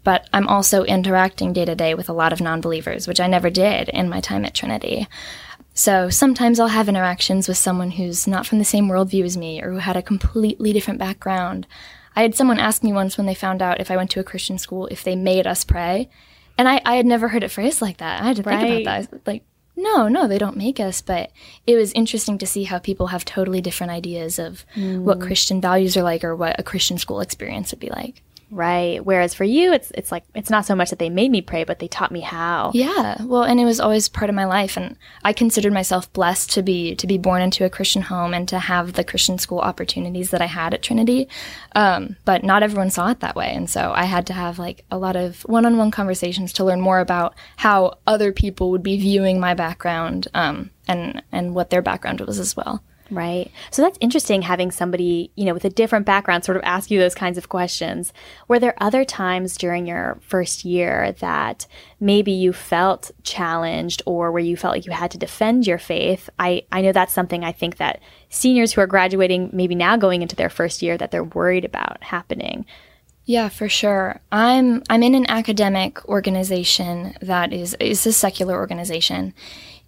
But 0.05 0.29
I'm 0.35 0.49
also 0.49 0.85
interacting 0.85 1.55
day 1.55 1.65
to 1.65 1.75
day 1.75 1.95
with 1.95 2.11
a 2.11 2.13
lot 2.13 2.33
of 2.35 2.41
non 2.41 2.61
believers, 2.61 3.09
which 3.09 3.21
I 3.21 3.27
never 3.27 3.49
did 3.49 3.89
in 3.89 4.11
my 4.11 4.21
time 4.21 4.45
at 4.45 4.55
Trinity. 4.55 5.09
So 5.75 6.09
sometimes 6.09 6.61
I'll 6.61 6.69
have 6.69 6.89
interactions 6.89 7.49
with 7.49 7.57
someone 7.57 7.91
who's 7.93 8.29
not 8.29 8.47
from 8.47 8.59
the 8.59 8.65
same 8.65 8.89
worldview 8.89 9.25
as 9.25 9.37
me 9.37 9.61
or 9.61 9.73
who 9.73 9.79
had 9.79 9.97
a 9.97 10.03
completely 10.03 10.73
different 10.73 11.01
background. 11.01 11.67
I 12.15 12.23
had 12.23 12.37
someone 12.37 12.61
ask 12.61 12.85
me 12.85 12.93
once 12.93 13.19
when 13.19 13.27
they 13.27 13.35
found 13.35 13.61
out 13.61 13.81
if 13.81 13.91
I 13.91 13.97
went 13.97 14.11
to 14.13 14.21
a 14.21 14.25
Christian 14.25 14.57
school 14.57 14.87
if 14.87 15.03
they 15.03 15.17
made 15.17 15.49
us 15.49 15.65
pray. 15.65 16.09
And 16.57 16.69
I, 16.69 16.81
I 16.85 16.95
had 16.95 17.07
never 17.07 17.29
heard 17.29 17.43
it 17.43 17.51
phrased 17.51 17.83
like 17.83 17.97
that. 17.97 18.23
I 18.23 18.27
had 18.27 18.37
to 18.37 18.45
think 18.45 18.87
about 18.87 19.11
that. 19.11 19.27
Like, 19.27 19.43
no, 19.77 20.07
no, 20.07 20.29
they 20.29 20.39
don't 20.39 20.57
make 20.57 20.79
us. 20.79 21.03
But 21.03 21.33
it 21.67 21.75
was 21.75 21.93
interesting 21.93 22.39
to 22.39 22.47
see 22.47 22.63
how 22.63 22.79
people 22.79 23.09
have 23.09 23.25
totally 23.25 23.61
different 23.61 23.91
ideas 23.91 24.39
of 24.39 24.65
what 24.77 25.19
mm. 25.19 25.27
Christian 25.27 25.61
values 25.61 25.97
are 25.97 26.05
like 26.05 26.23
or 26.23 26.37
what 26.37 26.61
a 26.61 26.63
Christian 26.63 26.99
school 26.99 27.19
experience 27.19 27.73
would 27.73 27.81
be 27.81 27.91
like. 27.91 28.23
Right. 28.55 29.05
Whereas 29.05 29.35
for 29.35 29.43
you, 29.43 29.73
it's 29.73 29.91
it's 29.97 30.13
like 30.13 30.23
it's 30.33 30.49
not 30.49 30.65
so 30.65 30.77
much 30.77 30.91
that 30.91 31.01
they 31.01 31.11
made 31.11 31.33
me 31.33 31.43
pray, 31.43 31.65
but 31.65 31.81
they 31.81 31.89
taught 31.89 32.13
me 32.13 32.21
how. 32.21 32.71
Yeah, 32.73 33.21
well, 33.25 33.43
and 33.43 33.59
it 33.59 33.65
was 33.65 33.81
always 33.81 34.09
part 34.09 34.31
of 34.31 34.37
my 34.37 34.45
life, 34.45 34.77
and 34.77 34.97
I 35.25 35.33
considered 35.33 35.73
myself 35.73 36.13
blessed 36.13 36.53
to 36.53 36.63
be 36.63 36.95
to 36.95 37.07
be 37.09 37.19
born 37.19 37.43
into 37.43 37.65
a 37.65 37.71
Christian 37.71 38.03
home 38.03 38.33
and 38.33 38.47
to 38.49 38.61
have 38.61 38.93
the 38.93 39.03
Christian 39.03 39.39
school 39.39 39.59
opportunities 39.59 40.31
that 40.31 40.41
I 40.41 40.47
had 40.47 40.73
at 40.73 40.85
Trinity. 40.85 41.27
Um, 41.75 42.15
but 42.25 42.45
not 42.45 42.63
everyone 42.63 42.91
saw 42.91 43.11
it 43.11 43.19
that 43.21 43.35
way, 43.35 43.53
and 43.53 43.69
so 43.69 43.93
I 43.93 44.05
had 44.05 44.25
to 44.29 44.33
have 44.33 44.57
like 44.57 44.85
a 44.89 44.99
lot 44.99 45.17
of 45.17 45.43
one-on-one 45.43 45.91
conversations 45.91 46.53
to 46.53 46.65
learn 46.65 46.81
more 46.81 47.01
about 47.01 47.35
how 47.57 47.99
other 48.07 48.31
people 48.31 48.71
would 48.71 48.85
be 48.85 48.97
viewing 48.97 49.41
my 49.41 49.55
background 49.55 50.29
um, 50.33 50.71
and 50.87 51.25
and 51.33 51.57
what 51.57 51.71
their 51.71 51.83
background 51.83 52.21
was 52.21 52.39
as 52.39 52.57
well. 52.57 52.85
Right. 53.11 53.51
So 53.71 53.83
that's 53.83 53.99
interesting 54.01 54.43
having 54.43 54.71
somebody, 54.71 55.31
you 55.35 55.45
know, 55.45 55.53
with 55.53 55.65
a 55.65 55.71
different 55.71 56.07
background 56.07 56.45
sort 56.45 56.57
of 56.57 56.63
ask 56.65 56.91
you 56.91 56.99
those 56.99 57.15
kinds 57.15 57.37
of 57.37 57.51
questions. 57.51 58.13
Were 58.49 58.59
there 58.59 58.75
other 58.79 59.05
times 59.05 59.57
during 59.57 59.87
your 59.87 60.19
first 60.23 60.65
year 60.65 61.13
that 61.21 61.67
maybe 62.01 62.33
you 62.33 62.53
felt 62.53 63.11
challenged 63.23 64.03
or 64.07 64.33
where 64.33 64.43
you 64.43 64.57
felt 64.57 64.75
like 64.75 64.87
you 64.87 64.93
had 64.93 65.11
to 65.11 65.19
defend 65.19 65.67
your 65.67 65.79
faith? 65.79 66.31
I, 66.39 66.65
I 66.73 66.81
know 66.81 66.93
that's 66.93 67.13
something 67.13 67.45
I 67.45 67.53
think 67.53 67.77
that 67.77 68.01
seniors 68.31 68.73
who 68.73 68.81
are 68.81 68.87
graduating, 68.87 69.51
maybe 69.53 69.75
now 69.75 69.97
going 69.97 70.23
into 70.23 70.37
their 70.37 70.51
first 70.51 70.81
year, 70.81 70.97
that 70.97 71.11
they're 71.11 71.25
worried 71.25 71.65
about 71.65 72.03
happening. 72.03 72.65
Yeah, 73.27 73.49
for 73.49 73.69
sure. 73.69 74.21
I'm 74.33 74.83
I'm 74.91 75.03
in 75.03 75.15
an 75.15 75.31
academic 75.31 76.07
organization 76.09 77.17
that 77.23 77.53
is 77.55 77.75
is 77.81 78.07
a 78.07 78.13
secular 78.13 78.55
organization, 78.55 79.33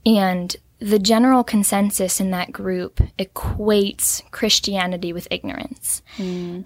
and 0.06 0.56
the 0.86 0.98
general 1.00 1.42
consensus 1.42 2.20
in 2.20 2.30
that 2.30 2.52
group 2.52 3.00
equates 3.18 4.22
Christianity 4.30 5.12
with 5.12 5.26
ignorance. 5.32 6.00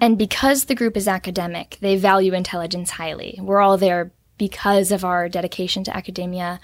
And 0.03 0.19
because 0.19 0.67
the 0.67 0.75
group 0.75 0.95
is 0.95 1.09
academic, 1.09 1.79
they 1.81 1.97
value 1.97 2.35
intelligence 2.35 2.91
highly. 2.91 3.39
We're 3.41 3.61
all 3.61 3.79
there 3.79 4.13
because 4.37 4.93
of 4.93 5.07
our 5.07 5.31
dedication 5.31 5.85
to 5.85 5.97
academia. 5.97 6.61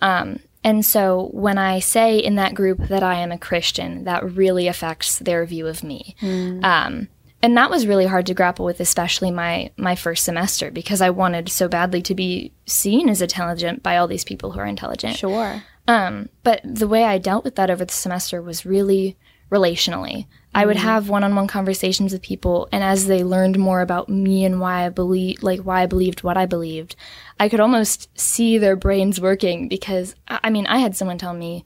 Um, 0.00 0.38
and 0.62 0.84
so 0.84 1.30
when 1.32 1.58
I 1.58 1.80
say 1.80 2.18
in 2.18 2.36
that 2.36 2.54
group 2.54 2.78
that 2.86 3.02
I 3.02 3.16
am 3.16 3.32
a 3.32 3.38
Christian, 3.38 4.04
that 4.04 4.24
really 4.32 4.68
affects 4.68 5.18
their 5.18 5.44
view 5.46 5.66
of 5.66 5.82
me. 5.82 6.14
Um, 6.62 7.08
and 7.42 7.56
that 7.56 7.70
was 7.70 7.88
really 7.88 8.06
hard 8.06 8.26
to 8.26 8.34
grapple 8.34 8.64
with, 8.64 8.78
especially 8.78 9.32
my 9.32 9.70
my 9.76 9.96
first 9.96 10.24
semester, 10.24 10.70
because 10.70 11.02
I 11.02 11.10
wanted 11.10 11.48
so 11.48 11.68
badly 11.68 12.02
to 12.02 12.14
be 12.14 12.52
seen 12.66 13.08
as 13.08 13.20
intelligent 13.20 13.82
by 13.82 13.96
all 13.96 14.06
these 14.06 14.24
people 14.24 14.52
who 14.52 14.60
are 14.60 14.66
intelligent. 14.66 15.16
Sure. 15.16 15.62
Um, 15.86 16.28
but 16.42 16.60
the 16.64 16.88
way 16.88 17.04
I 17.04 17.18
dealt 17.18 17.44
with 17.44 17.56
that 17.56 17.70
over 17.70 17.84
the 17.84 17.92
semester 17.92 18.40
was 18.40 18.64
really 18.64 19.16
relationally. 19.50 20.26
I 20.54 20.66
would 20.66 20.76
have 20.76 21.08
one-on-one 21.08 21.48
conversations 21.48 22.12
with 22.12 22.22
people, 22.22 22.68
and 22.70 22.84
as 22.84 23.06
they 23.06 23.24
learned 23.24 23.58
more 23.58 23.80
about 23.80 24.08
me 24.08 24.44
and 24.44 24.60
why 24.60 24.86
I 24.86 24.88
believe, 24.88 25.42
like 25.42 25.60
why 25.60 25.82
I 25.82 25.86
believed 25.86 26.22
what 26.22 26.36
I 26.36 26.46
believed, 26.46 26.94
I 27.40 27.48
could 27.48 27.58
almost 27.58 28.08
see 28.18 28.56
their 28.56 28.76
brains 28.76 29.20
working. 29.20 29.68
Because 29.68 30.14
I 30.28 30.40
I 30.44 30.50
mean, 30.50 30.66
I 30.66 30.78
had 30.78 30.96
someone 30.96 31.18
tell 31.18 31.34
me, 31.34 31.64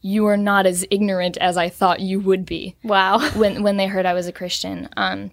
you 0.00 0.26
are 0.26 0.36
not 0.36 0.66
as 0.66 0.86
ignorant 0.90 1.36
as 1.38 1.56
I 1.56 1.68
thought 1.68 2.00
you 2.00 2.20
would 2.20 2.46
be. 2.46 2.74
Wow. 2.82 3.18
when 3.36 3.62
when 3.62 3.76
they 3.76 3.86
heard 3.86 4.06
I 4.06 4.14
was 4.14 4.26
a 4.26 4.32
Christian. 4.32 4.88
Um, 4.96 5.30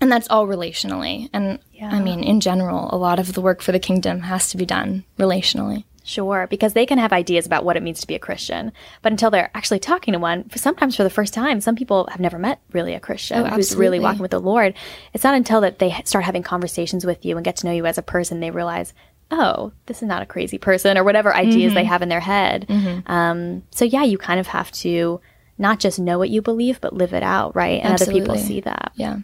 and 0.00 0.10
that's 0.10 0.28
all 0.28 0.46
relationally. 0.46 1.28
And 1.32 1.58
yeah. 1.72 1.90
I 1.90 2.00
mean, 2.00 2.22
in 2.22 2.40
general, 2.40 2.88
a 2.92 2.96
lot 2.96 3.18
of 3.18 3.34
the 3.34 3.40
work 3.40 3.60
for 3.60 3.72
the 3.72 3.80
kingdom 3.80 4.20
has 4.20 4.48
to 4.50 4.56
be 4.56 4.66
done 4.66 5.04
relationally. 5.18 5.84
Sure, 6.08 6.46
because 6.48 6.72
they 6.72 6.86
can 6.86 6.96
have 6.96 7.12
ideas 7.12 7.44
about 7.44 7.66
what 7.66 7.76
it 7.76 7.82
means 7.82 8.00
to 8.00 8.06
be 8.06 8.14
a 8.14 8.18
Christian, 8.18 8.72
but 9.02 9.12
until 9.12 9.30
they're 9.30 9.50
actually 9.52 9.78
talking 9.78 10.12
to 10.12 10.18
one, 10.18 10.48
sometimes 10.56 10.96
for 10.96 11.04
the 11.04 11.10
first 11.10 11.34
time, 11.34 11.60
some 11.60 11.76
people 11.76 12.08
have 12.10 12.18
never 12.18 12.38
met 12.38 12.62
really 12.72 12.94
a 12.94 13.00
Christian 13.00 13.46
oh, 13.46 13.50
who's 13.50 13.76
really 13.76 14.00
walking 14.00 14.22
with 14.22 14.30
the 14.30 14.40
Lord. 14.40 14.72
It's 15.12 15.22
not 15.22 15.34
until 15.34 15.60
that 15.60 15.80
they 15.80 15.94
start 16.06 16.24
having 16.24 16.42
conversations 16.42 17.04
with 17.04 17.26
you 17.26 17.36
and 17.36 17.44
get 17.44 17.56
to 17.56 17.66
know 17.66 17.72
you 17.72 17.84
as 17.84 17.98
a 17.98 18.02
person 18.02 18.40
they 18.40 18.50
realize, 18.50 18.94
oh, 19.30 19.70
this 19.84 20.00
is 20.00 20.08
not 20.08 20.22
a 20.22 20.26
crazy 20.26 20.56
person, 20.56 20.96
or 20.96 21.04
whatever 21.04 21.34
ideas 21.34 21.72
mm-hmm. 21.72 21.74
they 21.74 21.84
have 21.84 22.00
in 22.00 22.08
their 22.08 22.20
head. 22.20 22.64
Mm-hmm. 22.70 23.12
Um, 23.12 23.62
so 23.70 23.84
yeah, 23.84 24.04
you 24.04 24.16
kind 24.16 24.40
of 24.40 24.46
have 24.46 24.72
to 24.72 25.20
not 25.58 25.78
just 25.78 25.98
know 25.98 26.18
what 26.18 26.30
you 26.30 26.40
believe, 26.40 26.80
but 26.80 26.94
live 26.94 27.12
it 27.12 27.22
out, 27.22 27.54
right? 27.54 27.82
And 27.82 27.92
Absolutely. 27.92 28.22
other 28.22 28.32
people 28.32 28.46
see 28.46 28.60
that. 28.60 28.92
Yeah. 28.94 29.18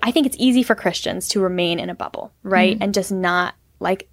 I 0.00 0.12
think 0.12 0.26
it's 0.26 0.36
easy 0.38 0.62
for 0.62 0.76
Christians 0.76 1.26
to 1.30 1.40
remain 1.40 1.80
in 1.80 1.90
a 1.90 1.94
bubble, 1.96 2.32
right? 2.44 2.74
Mm-hmm. 2.74 2.84
And 2.84 2.94
just 2.94 3.10
not 3.10 3.54
like 3.80 4.08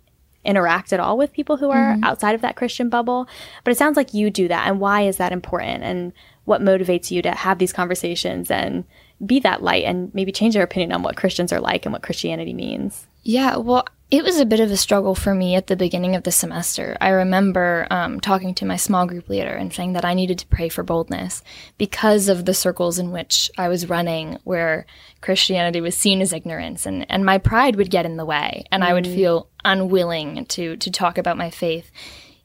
interact 0.47 0.93
at 0.93 0.99
all 0.99 1.17
with 1.17 1.33
people 1.33 1.57
who 1.57 1.69
are 1.69 1.93
mm-hmm. 1.93 2.03
outside 2.03 2.33
of 2.33 2.41
that 2.41 2.55
Christian 2.55 2.89
bubble. 2.89 3.27
But 3.63 3.71
it 3.71 3.77
sounds 3.77 3.97
like 3.97 4.13
you 4.13 4.31
do 4.31 4.47
that. 4.47 4.67
And 4.67 4.79
why 4.79 5.01
is 5.01 5.17
that 5.17 5.31
important? 5.31 5.83
And 5.83 6.13
what 6.45 6.61
motivates 6.61 7.11
you 7.11 7.21
to 7.21 7.31
have 7.31 7.59
these 7.59 7.73
conversations 7.73 8.49
and 8.49 8.85
be 9.25 9.39
that 9.41 9.61
light 9.61 9.83
and 9.83 10.13
maybe 10.15 10.31
change 10.31 10.55
your 10.55 10.63
opinion 10.63 10.93
on 10.93 11.03
what 11.03 11.17
Christians 11.17 11.51
are 11.51 11.59
like 11.59 11.85
and 11.85 11.93
what 11.93 12.03
Christianity 12.03 12.53
means? 12.53 13.05
Yeah, 13.23 13.57
well, 13.57 13.85
it 14.09 14.23
was 14.23 14.39
a 14.39 14.45
bit 14.45 14.61
of 14.61 14.71
a 14.71 14.77
struggle 14.77 15.15
for 15.15 15.35
me 15.35 15.55
at 15.55 15.67
the 15.67 15.75
beginning 15.75 16.15
of 16.15 16.23
the 16.23 16.31
semester. 16.31 16.95
I 17.01 17.09
remember 17.09 17.87
um, 17.91 18.21
talking 18.21 18.53
to 18.55 18.65
my 18.65 18.77
small 18.77 19.05
group 19.05 19.27
leader 19.27 19.51
and 19.51 19.73
saying 19.73 19.93
that 19.93 20.05
I 20.05 20.13
needed 20.13 20.39
to 20.39 20.47
pray 20.47 20.69
for 20.69 20.81
boldness 20.81 21.43
because 21.77 22.29
of 22.29 22.45
the 22.45 22.53
circles 22.53 22.99
in 22.99 23.11
which 23.11 23.51
I 23.57 23.67
was 23.67 23.89
running, 23.89 24.39
where 24.45 24.85
Christianity 25.19 25.81
was 25.81 25.97
seen 25.97 26.21
as 26.21 26.31
ignorance, 26.31 26.85
and, 26.85 27.05
and 27.11 27.25
my 27.25 27.37
pride 27.37 27.75
would 27.75 27.91
get 27.91 28.05
in 28.05 28.15
the 28.15 28.25
way, 28.25 28.63
and 28.71 28.81
mm. 28.81 28.87
I 28.87 28.93
would 28.93 29.05
mm. 29.05 29.13
feel 29.13 29.49
unwilling 29.65 30.45
to 30.45 30.77
to 30.77 30.89
talk 30.89 31.17
about 31.17 31.37
my 31.37 31.49
faith 31.49 31.91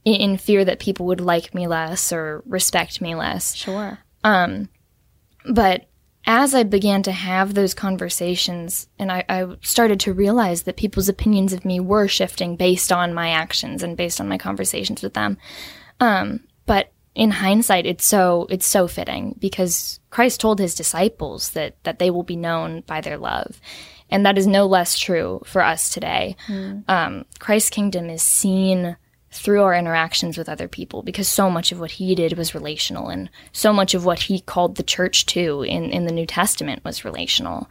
in, 0.05 0.15
in, 0.15 0.37
fear 0.39 0.65
that 0.65 0.81
people 0.81 1.07
would 1.07 1.21
like 1.21 1.55
me 1.55 1.69
less 1.69 2.13
or 2.13 2.43
respect 2.45 3.01
me 3.01 3.15
less. 3.15 3.55
Sure. 3.55 4.01
Um, 4.25 4.69
but 5.49 5.87
as 6.27 6.55
I 6.55 6.63
began 6.63 7.03
to 7.05 7.13
have 7.13 7.55
those 7.55 7.75
conversations 7.75 8.89
and 8.99 9.11
I, 9.11 9.25
I, 9.29 9.57
started 9.63 9.99
to 10.01 10.13
realize 10.13 10.63
that 10.63 10.77
people's 10.77 11.09
opinions 11.09 11.53
of 11.53 11.65
me 11.65 11.81
were 11.81 12.07
shifting 12.07 12.57
based 12.57 12.93
on 12.93 13.13
my 13.13 13.31
actions 13.31 13.83
and 13.83 13.97
based 13.97 14.21
on 14.21 14.29
my 14.29 14.39
conversations 14.39 15.03
with 15.03 15.15
them. 15.15 15.37
Um, 15.99 16.41
but 16.65 16.93
in 17.15 17.31
hindsight, 17.31 17.87
it's 17.87 18.07
so 18.07 18.47
it's 18.51 18.67
so 18.67 18.89
fitting 18.89 19.37
because 19.39 20.01
Christ 20.11 20.41
told 20.41 20.59
his 20.59 20.75
disciples 20.75 21.51
that 21.51 21.75
that 21.85 21.99
they 21.99 22.11
will 22.11 22.23
be 22.23 22.37
known 22.37 22.83
by 22.83 23.01
their 23.01 23.19
love, 23.19 23.61
and 24.09 24.25
that 24.25 24.39
is 24.39 24.47
no 24.47 24.67
less 24.67 24.99
true 24.99 25.43
for 25.45 25.63
us 25.63 25.91
today. 25.91 26.37
Mm. 26.47 26.85
Um, 26.89 27.25
Christ's 27.39 27.71
kingdom 27.71 28.09
is 28.09 28.23
seen 28.23 28.97
through 29.33 29.63
our 29.63 29.75
interactions 29.75 30.37
with 30.37 30.49
other 30.49 30.69
people 30.69 31.03
because 31.03 31.27
so 31.27 31.49
much 31.49 31.73
of 31.73 31.81
what 31.81 31.93
he 31.93 32.15
did 32.15 32.37
was 32.37 32.55
relational 32.55 33.09
and 33.09 33.31
so 33.51 33.73
much 33.73 33.95
of 33.95 34.05
what 34.05 34.21
he 34.21 34.41
called 34.41 34.77
the 34.77 34.83
church 34.83 35.25
to 35.27 35.63
in, 35.63 35.91
in 35.91 36.05
the 36.05 36.13
New 36.13 36.27
Testament 36.27 36.85
was 36.85 37.05
relational. 37.05 37.69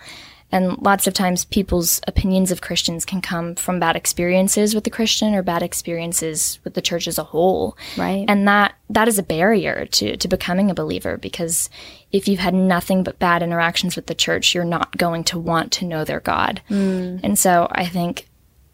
And 0.52 0.78
lots 0.82 1.08
of 1.08 1.14
times 1.14 1.46
people's 1.46 2.02
opinions 2.08 2.52
of 2.52 2.62
Christians 2.62 3.06
can 3.06 3.22
come 3.22 3.56
from 3.56 3.80
bad 3.80 3.96
experiences 3.96 4.76
with 4.76 4.84
the 4.84 4.90
Christian 4.90 5.34
or 5.34 5.44
bad 5.44 5.64
experiences 5.64 6.60
with 6.64 6.74
the 6.74 6.82
church 6.82 7.08
as 7.08 7.18
a 7.18 7.24
whole. 7.24 7.78
Right. 7.98 8.26
And 8.28 8.48
that 8.48 8.76
that 8.90 9.08
is 9.08 9.18
a 9.18 9.24
barrier 9.24 9.86
to, 9.86 10.18
to 10.18 10.28
becoming 10.28 10.70
a 10.70 10.74
believer 10.74 11.16
because 11.16 11.70
if 12.12 12.28
you've 12.28 12.40
had 12.40 12.54
nothing 12.54 13.04
but 13.04 13.20
bad 13.20 13.42
interactions 13.42 13.96
with 13.96 14.08
the 14.08 14.16
church, 14.16 14.54
you're 14.54 14.66
not 14.66 14.98
going 14.98 15.24
to 15.26 15.40
want 15.40 15.72
to 15.74 15.86
know 15.86 16.04
their 16.04 16.20
God. 16.20 16.62
Mm. 16.70 17.22
And 17.24 17.40
so 17.40 17.70
I 17.72 17.86
think 17.86 18.28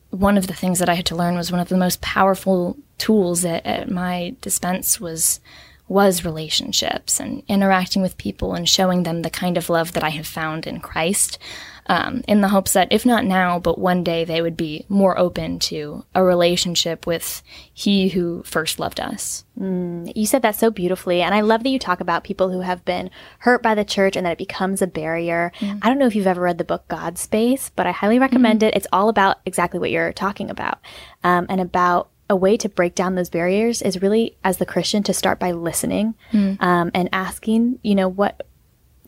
one 0.10 0.38
of 0.38 0.48
the 0.48 0.54
things 0.54 0.80
that 0.80 0.90
I 0.90 0.96
had 0.96 1.06
to 1.08 1.16
learn 1.16 1.36
was 1.36 1.52
one 1.52 1.62
of 1.62 1.70
the 1.70 1.78
most 1.78 2.02
powerful 2.02 2.78
tools 2.98 3.46
at, 3.46 3.66
at 3.66 3.90
my 3.90 4.36
dispense 4.42 5.00
was 5.00 5.40
was 5.88 6.26
relationships 6.26 7.20
and 7.20 7.44
interacting 7.48 8.02
with 8.02 8.18
people 8.18 8.54
and 8.54 8.68
showing 8.68 9.04
them 9.04 9.22
the 9.22 9.30
kind 9.30 9.58
of 9.58 9.70
love 9.70 9.94
that 9.94 10.04
I 10.04 10.10
have 10.10 10.28
found 10.28 10.68
in 10.68 10.80
Christ, 10.80 11.40
um, 11.88 12.24
in 12.28 12.42
the 12.42 12.50
hopes 12.50 12.74
that 12.74 12.90
if 12.92 13.06
not 13.06 13.24
now, 13.24 13.60
but 13.60 13.80
one 13.80 14.04
day 14.04 14.26
they 14.26 14.42
would 14.42 14.58
be 14.58 14.86
more 14.90 15.18
open 15.18 15.60
to 15.60 16.04
a 16.14 16.22
relationship 16.22 17.08
with 17.08 17.42
He 17.74 18.10
who 18.10 18.44
first 18.44 18.80
loved 18.80 19.00
us. 19.00 19.46
Mm, 19.58 20.12
you 20.14 20.26
said 20.26 20.42
that 20.42 20.58
so 20.58 20.70
beautifully, 20.70 21.22
and 21.22 21.34
I 21.34 21.42
love 21.42 21.64
that 21.64 21.70
you 21.70 21.80
talk 21.80 22.02
about 22.02 22.26
people 22.26 22.52
who 22.52 22.60
have 22.60 22.84
been 22.84 23.10
hurt 23.40 23.64
by 23.64 23.74
the 23.74 23.86
church 23.86 24.18
and 24.18 24.26
that 24.26 24.34
it 24.34 24.38
becomes 24.38 24.82
a 24.82 24.88
barrier. 24.88 25.54
Mm. 25.60 25.80
I 25.82 25.88
don't 25.88 25.98
know 25.98 26.08
if 26.08 26.16
you've 26.16 26.28
ever 26.28 26.42
read 26.42 26.58
the 26.58 26.66
book 26.66 26.86
God 26.90 27.18
Space, 27.18 27.72
but 27.74 27.88
I 27.88 27.92
highly 27.92 28.20
recommend 28.20 28.60
mm. 28.60 28.68
it. 28.68 28.76
It's 28.76 28.88
all 28.92 29.08
about 29.08 29.38
exactly 29.46 29.80
what 29.80 29.92
you're 29.92 30.12
talking 30.12 30.50
about, 30.50 30.80
um, 31.24 31.46
and 31.48 31.62
about 31.62 32.10
a 32.30 32.36
way 32.36 32.58
to 32.58 32.70
break 32.70 32.96
down 32.96 33.16
those 33.16 33.30
barriers 33.30 33.82
is 33.82 34.02
really 34.02 34.38
as 34.44 34.58
the 34.58 34.66
christian 34.66 35.04
to 35.04 35.14
start 35.14 35.40
by 35.40 35.52
listening 35.52 36.16
mm. 36.32 36.62
um, 36.62 36.92
and 36.94 37.10
asking 37.12 37.80
you 37.84 37.96
know 37.96 38.08
what 38.08 38.46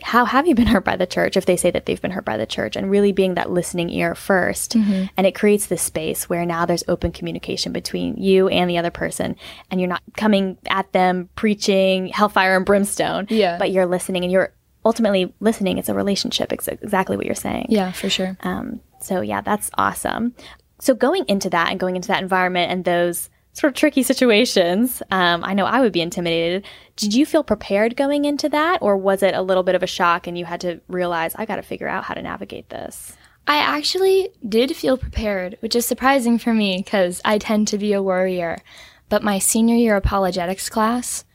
how 0.02 0.26
have 0.26 0.48
you 0.48 0.56
been 0.56 0.68
hurt 0.68 0.86
by 0.86 0.96
the 0.96 1.06
church 1.06 1.36
if 1.36 1.46
they 1.46 1.58
say 1.58 1.72
that 1.72 1.86
they've 1.86 2.02
been 2.02 2.12
hurt 2.12 2.26
by 2.26 2.38
the 2.38 2.46
church 2.46 2.76
and 2.76 2.90
really 2.90 3.12
being 3.12 3.34
that 3.34 3.50
listening 3.50 3.90
ear 3.90 4.14
1st 4.14 4.80
mm-hmm. 4.80 5.06
and 5.18 5.28
it 5.28 5.36
creates 5.36 5.68
this 5.68 5.82
space 5.82 6.30
where 6.30 6.46
now 6.46 6.66
there's 6.66 6.84
open 6.88 7.12
communication 7.12 7.72
between 7.72 8.16
you 8.18 8.48
and 8.48 8.70
the 8.70 8.78
other 8.78 8.92
person 8.92 9.36
and 9.70 9.80
you're 9.80 9.90
not 9.90 10.04
coming 10.16 10.58
at 10.70 10.92
them 10.94 11.30
preaching 11.36 12.08
hellfire 12.08 12.56
and 12.56 12.66
brimstone 12.66 13.28
yeah. 13.30 13.58
but 13.58 13.72
you're 13.72 13.86
listening 13.86 14.24
and 14.24 14.32
you're 14.32 14.54
ultimately 14.86 15.34
listening 15.40 15.78
it's 15.78 15.90
a 15.90 15.94
relationship 15.94 16.54
it's 16.54 16.68
exactly 16.68 17.18
what 17.18 17.26
you're 17.26 17.36
saying 17.36 17.66
yeah 17.70 17.92
for 17.92 18.10
sure 18.10 18.38
um, 18.42 18.80
so 19.02 19.22
yeah 19.22 19.42
that's 19.42 19.70
awesome 19.78 20.34
so 20.80 20.94
going 20.94 21.26
into 21.28 21.50
that 21.50 21.70
and 21.70 21.80
going 21.80 21.96
into 21.96 22.08
that 22.08 22.22
environment 22.22 22.72
and 22.72 22.86
those 22.86 23.30
sort 23.54 23.72
of 23.72 23.78
tricky 23.78 24.04
situations, 24.04 25.02
um, 25.12 25.44
I 25.44 25.54
know 25.54 25.66
I 25.66 25.82
would 25.82 25.92
be 25.92 26.02
intimidated. 26.02 26.66
Did 26.96 27.14
you 27.14 27.26
feel 27.26 27.44
prepared 27.44 27.96
going 27.96 28.26
into 28.26 28.48
that, 28.50 28.82
or 28.82 28.96
was 28.96 29.24
it 29.24 29.36
a 29.36 29.42
little 29.42 29.64
bit 29.64 29.76
of 29.76 29.84
a 29.84 29.88
shock 29.88 30.28
and 30.28 30.38
you 30.38 30.46
had 30.46 30.62
to 30.62 30.80
realize 30.88 31.36
I 31.36 31.46
got 31.46 31.58
to 31.58 31.62
figure 31.62 31.88
out 31.88 32.06
how 32.06 32.14
to 32.14 32.22
navigate 32.22 32.70
this? 32.70 33.18
I 33.48 33.58
actually 33.58 34.30
did 34.48 34.76
feel 34.76 34.98
prepared, 34.98 35.58
which 35.62 35.76
is 35.76 35.86
surprising 35.86 36.38
for 36.38 36.54
me 36.54 36.78
because 36.78 37.20
I 37.26 37.40
tend 37.40 37.68
to 37.70 37.78
be 37.78 37.94
a 37.94 38.04
worrier. 38.04 38.60
But 39.10 39.24
my 39.24 39.40
senior 39.40 39.76
year 39.76 39.96
apologetics 39.96 40.70
class, 40.70 41.26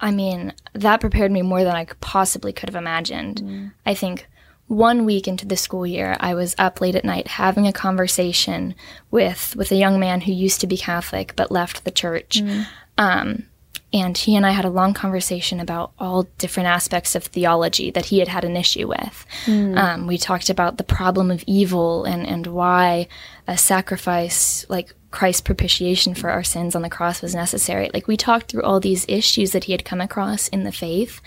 I 0.00 0.12
mean, 0.12 0.54
that 0.74 1.00
prepared 1.00 1.32
me 1.32 1.42
more 1.42 1.64
than 1.64 1.74
I 1.74 1.86
possibly 2.00 2.52
could 2.52 2.68
have 2.68 2.80
imagined. 2.80 3.42
Mm. 3.42 3.72
I 3.84 3.94
think 3.94 4.28
one 4.68 5.04
week 5.04 5.26
into 5.26 5.46
the 5.46 5.56
school 5.56 5.86
year, 5.86 6.16
I 6.20 6.34
was 6.34 6.54
up 6.58 6.80
late 6.80 6.94
at 6.94 7.04
night 7.04 7.26
having 7.26 7.66
a 7.66 7.72
conversation 7.72 8.74
with 9.10 9.56
with 9.56 9.72
a 9.72 9.76
young 9.76 9.98
man 9.98 10.20
who 10.20 10.32
used 10.32 10.60
to 10.60 10.66
be 10.66 10.76
Catholic 10.76 11.34
but 11.36 11.50
left 11.50 11.84
the 11.84 11.90
church. 11.90 12.42
Mm. 12.42 12.66
Um, 12.98 13.44
and 13.90 14.18
he 14.18 14.36
and 14.36 14.44
I 14.44 14.50
had 14.50 14.66
a 14.66 14.70
long 14.70 14.92
conversation 14.92 15.60
about 15.60 15.92
all 15.98 16.28
different 16.36 16.68
aspects 16.68 17.14
of 17.14 17.24
theology 17.24 17.90
that 17.92 18.06
he 18.06 18.18
had 18.18 18.28
had 18.28 18.44
an 18.44 18.56
issue 18.56 18.86
with. 18.86 19.26
Mm. 19.46 19.78
Um, 19.78 20.06
we 20.06 20.18
talked 20.18 20.50
about 20.50 20.76
the 20.76 20.84
problem 20.84 21.30
of 21.30 21.42
evil 21.46 22.04
and, 22.04 22.26
and 22.26 22.46
why 22.46 23.08
a 23.46 23.56
sacrifice 23.56 24.66
like 24.68 24.92
Christ's 25.10 25.40
propitiation 25.40 26.14
for 26.14 26.28
our 26.28 26.44
sins 26.44 26.76
on 26.76 26.82
the 26.82 26.90
cross 26.90 27.22
was 27.22 27.34
necessary. 27.34 27.90
Like, 27.94 28.06
we 28.06 28.18
talked 28.18 28.50
through 28.50 28.62
all 28.62 28.78
these 28.78 29.06
issues 29.08 29.52
that 29.52 29.64
he 29.64 29.72
had 29.72 29.86
come 29.86 30.02
across 30.02 30.48
in 30.48 30.64
the 30.64 30.72
faith. 30.72 31.22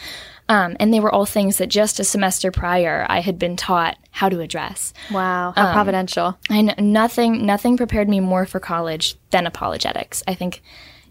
Um, 0.52 0.76
and 0.82 0.94
they 0.94 1.00
were 1.00 1.12
all 1.12 1.26
things 1.26 1.60
that 1.60 1.68
just 1.68 2.02
a 2.02 2.04
semester 2.04 2.52
prior 2.52 3.06
I 3.08 3.22
had 3.22 3.40
been 3.40 3.56
taught 3.56 3.98
how 4.12 4.28
to 4.28 4.42
address. 4.42 4.94
Wow, 5.10 5.54
how 5.56 5.68
um, 5.68 5.74
providential! 5.74 6.38
I 6.50 6.62
know 6.62 6.74
nothing. 6.78 7.46
Nothing 7.46 7.78
prepared 7.78 8.10
me 8.10 8.20
more 8.20 8.46
for 8.46 8.60
college 8.60 9.16
than 9.30 9.48
apologetics. 9.48 10.24
I 10.28 10.36
think, 10.36 10.62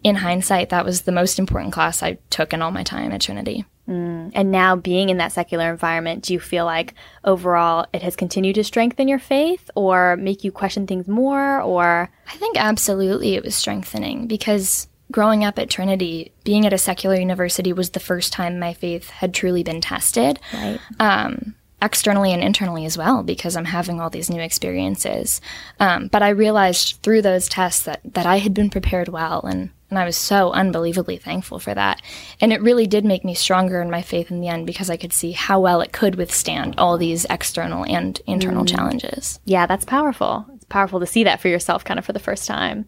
in 0.04 0.16
hindsight, 0.16 0.68
that 0.68 0.84
was 0.84 1.02
the 1.02 1.12
most 1.12 1.38
important 1.38 1.72
class 1.72 2.02
I 2.02 2.18
took 2.28 2.52
in 2.52 2.60
all 2.60 2.70
my 2.70 2.82
time 2.82 3.12
at 3.12 3.22
Trinity. 3.22 3.64
Mm. 3.88 4.32
And 4.34 4.50
now, 4.50 4.76
being 4.76 5.08
in 5.08 5.16
that 5.16 5.32
secular 5.32 5.70
environment, 5.70 6.24
do 6.24 6.34
you 6.34 6.38
feel 6.38 6.66
like 6.66 6.92
overall 7.24 7.86
it 7.94 8.02
has 8.02 8.16
continued 8.16 8.56
to 8.56 8.64
strengthen 8.64 9.08
your 9.08 9.18
faith, 9.18 9.70
or 9.74 10.18
make 10.18 10.44
you 10.44 10.52
question 10.52 10.86
things 10.86 11.08
more? 11.08 11.62
Or 11.62 12.10
I 12.28 12.36
think 12.36 12.58
absolutely 12.58 13.36
it 13.36 13.42
was 13.42 13.54
strengthening 13.54 14.26
because 14.26 14.86
growing 15.10 15.44
up 15.44 15.58
at 15.58 15.70
Trinity, 15.70 16.32
being 16.44 16.66
at 16.66 16.72
a 16.72 16.78
secular 16.78 17.16
university 17.16 17.72
was 17.72 17.90
the 17.90 18.00
first 18.00 18.32
time 18.32 18.58
my 18.58 18.72
faith 18.72 19.10
had 19.10 19.34
truly 19.34 19.62
been 19.62 19.80
tested. 19.80 20.38
Right. 20.52 20.80
Um, 20.98 21.54
externally 21.82 22.32
and 22.32 22.42
internally 22.42 22.84
as 22.84 22.98
well, 22.98 23.22
because 23.22 23.56
I'm 23.56 23.64
having 23.64 24.00
all 24.00 24.10
these 24.10 24.30
new 24.30 24.40
experiences. 24.40 25.40
Um, 25.78 26.08
but 26.08 26.22
I 26.22 26.30
realized 26.30 26.98
through 27.02 27.22
those 27.22 27.48
tests 27.48 27.84
that, 27.84 28.00
that 28.04 28.26
I 28.26 28.38
had 28.38 28.54
been 28.54 28.70
prepared 28.70 29.08
well, 29.08 29.40
and, 29.42 29.70
and 29.88 29.98
I 29.98 30.04
was 30.04 30.16
so 30.16 30.52
unbelievably 30.52 31.18
thankful 31.18 31.58
for 31.58 31.74
that. 31.74 32.02
And 32.40 32.52
it 32.52 32.60
really 32.60 32.86
did 32.86 33.04
make 33.04 33.24
me 33.24 33.34
stronger 33.34 33.80
in 33.80 33.90
my 33.90 34.02
faith 34.02 34.30
in 34.30 34.40
the 34.40 34.48
end 34.48 34.66
because 34.66 34.90
I 34.90 34.96
could 34.96 35.12
see 35.12 35.32
how 35.32 35.60
well 35.60 35.80
it 35.80 35.92
could 35.92 36.16
withstand 36.16 36.74
all 36.78 36.98
these 36.98 37.24
external 37.30 37.84
and 37.84 38.20
internal 38.26 38.64
mm. 38.64 38.68
challenges. 38.68 39.40
Yeah, 39.44 39.66
that's 39.66 39.84
powerful. 39.84 40.44
It's 40.54 40.66
powerful 40.66 41.00
to 41.00 41.06
see 41.06 41.24
that 41.24 41.40
for 41.40 41.48
yourself 41.48 41.84
kind 41.84 41.98
of 41.98 42.04
for 42.04 42.12
the 42.12 42.18
first 42.18 42.46
time. 42.46 42.86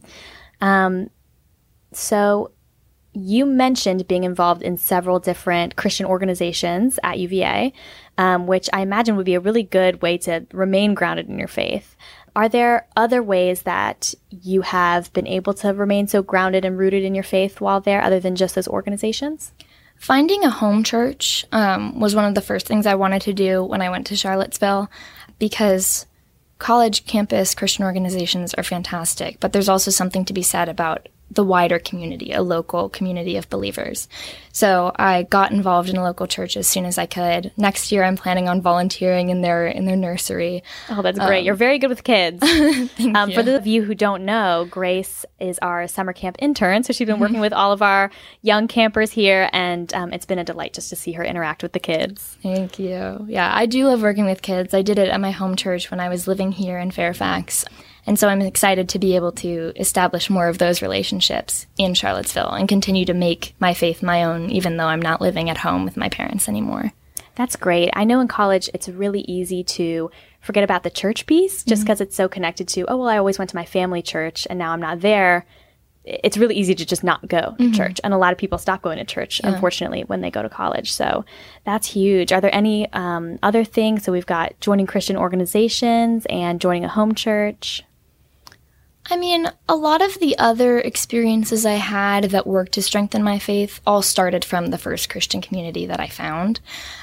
Um, 0.60 1.08
so, 1.96 2.52
you 3.14 3.44
mentioned 3.44 4.08
being 4.08 4.24
involved 4.24 4.62
in 4.62 4.78
several 4.78 5.20
different 5.20 5.76
Christian 5.76 6.06
organizations 6.06 6.98
at 7.02 7.18
UVA, 7.18 7.72
um, 8.16 8.46
which 8.46 8.70
I 8.72 8.80
imagine 8.80 9.16
would 9.16 9.26
be 9.26 9.34
a 9.34 9.40
really 9.40 9.62
good 9.62 10.00
way 10.00 10.16
to 10.18 10.46
remain 10.52 10.94
grounded 10.94 11.28
in 11.28 11.38
your 11.38 11.48
faith. 11.48 11.94
Are 12.34 12.48
there 12.48 12.86
other 12.96 13.22
ways 13.22 13.62
that 13.62 14.14
you 14.30 14.62
have 14.62 15.12
been 15.12 15.26
able 15.26 15.52
to 15.54 15.74
remain 15.74 16.08
so 16.08 16.22
grounded 16.22 16.64
and 16.64 16.78
rooted 16.78 17.04
in 17.04 17.14
your 17.14 17.24
faith 17.24 17.60
while 17.60 17.80
there, 17.80 18.02
other 18.02 18.20
than 18.20 18.36
just 18.36 18.54
those 18.54 18.68
organizations? 18.68 19.52
Finding 19.96 20.42
a 20.42 20.50
home 20.50 20.82
church 20.82 21.44
um, 21.52 22.00
was 22.00 22.16
one 22.16 22.24
of 22.24 22.34
the 22.34 22.40
first 22.40 22.66
things 22.66 22.86
I 22.86 22.94
wanted 22.94 23.22
to 23.22 23.34
do 23.34 23.62
when 23.62 23.82
I 23.82 23.90
went 23.90 24.06
to 24.06 24.16
Charlottesville 24.16 24.90
because 25.38 26.06
college 26.58 27.04
campus 27.06 27.54
Christian 27.54 27.84
organizations 27.84 28.54
are 28.54 28.62
fantastic, 28.62 29.38
but 29.38 29.52
there's 29.52 29.68
also 29.68 29.90
something 29.90 30.24
to 30.24 30.32
be 30.32 30.42
said 30.42 30.68
about 30.68 31.08
the 31.32 31.44
wider 31.44 31.78
community, 31.78 32.32
a 32.32 32.42
local 32.42 32.88
community 32.88 33.36
of 33.36 33.48
believers. 33.48 34.08
So 34.52 34.92
I 34.96 35.22
got 35.22 35.50
involved 35.50 35.88
in 35.88 35.96
a 35.96 36.02
local 36.02 36.26
church 36.26 36.56
as 36.56 36.68
soon 36.68 36.84
as 36.84 36.98
I 36.98 37.06
could. 37.06 37.52
Next 37.56 37.90
year, 37.90 38.04
I'm 38.04 38.16
planning 38.16 38.48
on 38.48 38.60
volunteering 38.60 39.30
in 39.30 39.40
their 39.40 39.66
in 39.66 39.86
their 39.86 39.96
nursery. 39.96 40.62
Oh, 40.90 41.00
that's 41.00 41.18
great! 41.18 41.40
Um, 41.40 41.44
You're 41.46 41.54
very 41.54 41.78
good 41.78 41.88
with 41.88 42.04
kids. 42.04 42.42
um, 43.14 43.32
for 43.32 43.42
those 43.42 43.58
of 43.58 43.66
you 43.66 43.82
who 43.82 43.94
don't 43.94 44.24
know, 44.24 44.66
Grace 44.70 45.24
is 45.40 45.58
our 45.60 45.88
summer 45.88 46.12
camp 46.12 46.36
intern, 46.38 46.82
so 46.82 46.92
she's 46.92 47.06
been 47.06 47.20
working 47.20 47.40
with 47.40 47.52
all 47.52 47.72
of 47.72 47.80
our 47.80 48.10
young 48.42 48.68
campers 48.68 49.10
here, 49.10 49.48
and 49.52 49.92
um, 49.94 50.12
it's 50.12 50.26
been 50.26 50.38
a 50.38 50.44
delight 50.44 50.74
just 50.74 50.90
to 50.90 50.96
see 50.96 51.12
her 51.12 51.24
interact 51.24 51.62
with 51.62 51.72
the 51.72 51.80
kids. 51.80 52.36
Thank 52.42 52.78
you. 52.78 53.24
Yeah, 53.28 53.50
I 53.54 53.66
do 53.66 53.86
love 53.86 54.02
working 54.02 54.26
with 54.26 54.42
kids. 54.42 54.74
I 54.74 54.82
did 54.82 54.98
it 54.98 55.08
at 55.08 55.20
my 55.20 55.30
home 55.30 55.56
church 55.56 55.90
when 55.90 56.00
I 56.00 56.08
was 56.10 56.28
living 56.28 56.52
here 56.52 56.78
in 56.78 56.90
Fairfax. 56.90 57.64
And 58.06 58.18
so 58.18 58.28
I'm 58.28 58.40
excited 58.40 58.88
to 58.90 58.98
be 58.98 59.14
able 59.14 59.32
to 59.32 59.72
establish 59.76 60.28
more 60.28 60.48
of 60.48 60.58
those 60.58 60.82
relationships 60.82 61.66
in 61.78 61.94
Charlottesville 61.94 62.50
and 62.50 62.68
continue 62.68 63.04
to 63.04 63.14
make 63.14 63.54
my 63.60 63.74
faith 63.74 64.02
my 64.02 64.24
own, 64.24 64.50
even 64.50 64.76
though 64.76 64.86
I'm 64.86 65.02
not 65.02 65.20
living 65.20 65.48
at 65.48 65.58
home 65.58 65.84
with 65.84 65.96
my 65.96 66.08
parents 66.08 66.48
anymore. 66.48 66.92
That's 67.34 67.56
great. 67.56 67.90
I 67.94 68.04
know 68.04 68.20
in 68.20 68.28
college 68.28 68.68
it's 68.74 68.88
really 68.88 69.22
easy 69.22 69.64
to 69.64 70.10
forget 70.40 70.64
about 70.64 70.82
the 70.82 70.90
church 70.90 71.26
piece 71.26 71.64
just 71.64 71.82
because 71.82 71.96
mm-hmm. 71.96 72.04
it's 72.04 72.16
so 72.16 72.28
connected 72.28 72.68
to, 72.68 72.82
oh, 72.88 72.96
well, 72.96 73.08
I 73.08 73.18
always 73.18 73.38
went 73.38 73.50
to 73.50 73.56
my 73.56 73.64
family 73.64 74.02
church 74.02 74.46
and 74.50 74.58
now 74.58 74.72
I'm 74.72 74.80
not 74.80 75.00
there. 75.00 75.46
It's 76.04 76.36
really 76.36 76.56
easy 76.56 76.74
to 76.74 76.84
just 76.84 77.04
not 77.04 77.26
go 77.28 77.54
to 77.56 77.62
mm-hmm. 77.62 77.72
church. 77.72 78.00
And 78.02 78.12
a 78.12 78.18
lot 78.18 78.32
of 78.32 78.38
people 78.38 78.58
stop 78.58 78.82
going 78.82 78.98
to 78.98 79.04
church, 79.04 79.40
yeah. 79.42 79.52
unfortunately, 79.52 80.02
when 80.02 80.20
they 80.20 80.32
go 80.32 80.42
to 80.42 80.48
college. 80.48 80.92
So 80.92 81.24
that's 81.64 81.86
huge. 81.86 82.32
Are 82.32 82.40
there 82.40 82.54
any 82.54 82.92
um, 82.92 83.38
other 83.42 83.64
things? 83.64 84.02
So 84.02 84.10
we've 84.10 84.26
got 84.26 84.58
joining 84.60 84.86
Christian 84.86 85.16
organizations 85.16 86.26
and 86.28 86.60
joining 86.60 86.84
a 86.84 86.88
home 86.88 87.14
church. 87.14 87.84
I 89.10 89.16
mean, 89.16 89.50
a 89.68 89.74
lot 89.74 90.00
of 90.00 90.18
the 90.20 90.38
other 90.38 90.78
experiences 90.78 91.66
I 91.66 91.74
had 91.74 92.24
that 92.24 92.46
worked 92.46 92.72
to 92.72 92.82
strengthen 92.82 93.24
my 93.24 93.38
faith 93.38 93.80
all 93.84 94.00
started 94.00 94.44
from 94.44 94.68
the 94.68 94.78
first 94.78 95.08
Christian 95.08 95.40
community 95.40 95.86
that 95.86 95.98
I 95.98 96.06
found. 96.06 96.60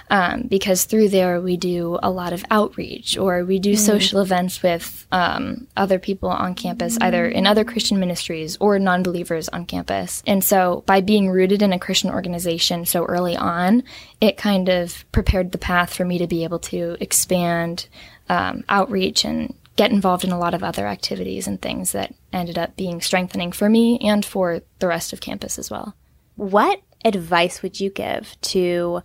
Um, 0.10 0.44
because 0.44 0.86
through 0.86 1.10
there, 1.10 1.41
we 1.41 1.58
do 1.58 2.00
a 2.01 2.10
lot 2.10 2.32
of 2.32 2.46
outreach 2.50 3.18
or 3.18 3.44
we 3.44 3.60
do 3.60 3.74
mm. 3.74 3.77
social 3.77 4.22
events 4.22 4.63
with 4.63 5.06
um, 5.12 5.68
other 5.75 6.00
people 6.00 6.29
on 6.29 6.56
campus, 6.56 6.98
mm. 6.98 7.03
either 7.03 7.27
in 7.27 7.46
other 7.46 7.65
Christian 7.65 8.00
ministries 8.00 8.58
or 8.62 8.79
non 8.79 9.03
believers 9.03 9.50
on 9.50 9.65
campus. 9.65 10.24
And 10.25 10.44
so, 10.44 10.84
by 10.88 11.01
being 11.01 11.29
rooted 11.29 11.62
in 11.62 11.74
a 11.74 11.79
Christian 11.79 12.12
organization 12.12 12.86
so 12.86 13.06
early 13.06 13.36
on, 13.36 13.84
it 14.22 14.38
kind 14.38 14.70
of 14.70 15.06
prepared 15.12 15.51
the 15.51 15.58
path 15.58 15.94
for 15.94 16.06
me 16.06 16.18
to 16.18 16.27
be 16.27 16.44
able 16.44 16.60
to 16.60 16.96
expand 17.01 17.88
um, 18.29 18.63
outreach 18.70 19.25
and 19.25 19.53
get 19.79 19.91
involved 19.91 20.25
in 20.25 20.31
a 20.33 20.38
lot 20.38 20.53
of 20.53 20.62
other 20.62 20.86
activities 20.86 21.48
and 21.48 21.62
things 21.62 21.93
that 21.93 22.13
ended 22.33 22.57
up 22.57 22.75
being 22.75 23.00
strengthening 23.00 23.50
for 23.50 23.69
me 23.69 23.98
and 24.00 24.25
for 24.25 24.59
the 24.79 24.88
rest 24.88 25.13
of 25.13 25.21
campus 25.21 25.57
as 25.57 25.71
well. 25.71 25.95
What 26.36 26.81
advice 27.05 27.62
would 27.62 27.79
you 27.79 27.89
give 27.89 28.36
to 28.41 29.01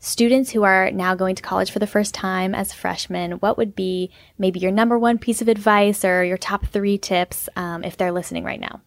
students 0.00 0.50
who 0.50 0.64
are 0.64 0.90
now 0.90 1.14
going 1.14 1.36
to 1.36 1.44
college 1.44 1.70
for 1.70 1.78
the 1.78 1.86
first 1.86 2.12
time 2.12 2.56
as 2.56 2.72
freshmen? 2.72 3.34
What 3.34 3.56
would 3.56 3.76
be 3.76 4.10
maybe 4.36 4.58
your 4.58 4.72
number 4.72 4.98
one 4.98 5.16
piece 5.16 5.40
of 5.40 5.46
advice 5.46 6.04
or 6.04 6.24
your 6.24 6.38
top 6.38 6.66
three 6.66 6.98
tips 6.98 7.48
um, 7.54 7.84
if 7.84 7.96
they're 7.96 8.10
listening 8.10 8.42
right 8.42 8.58
now? 8.58 8.80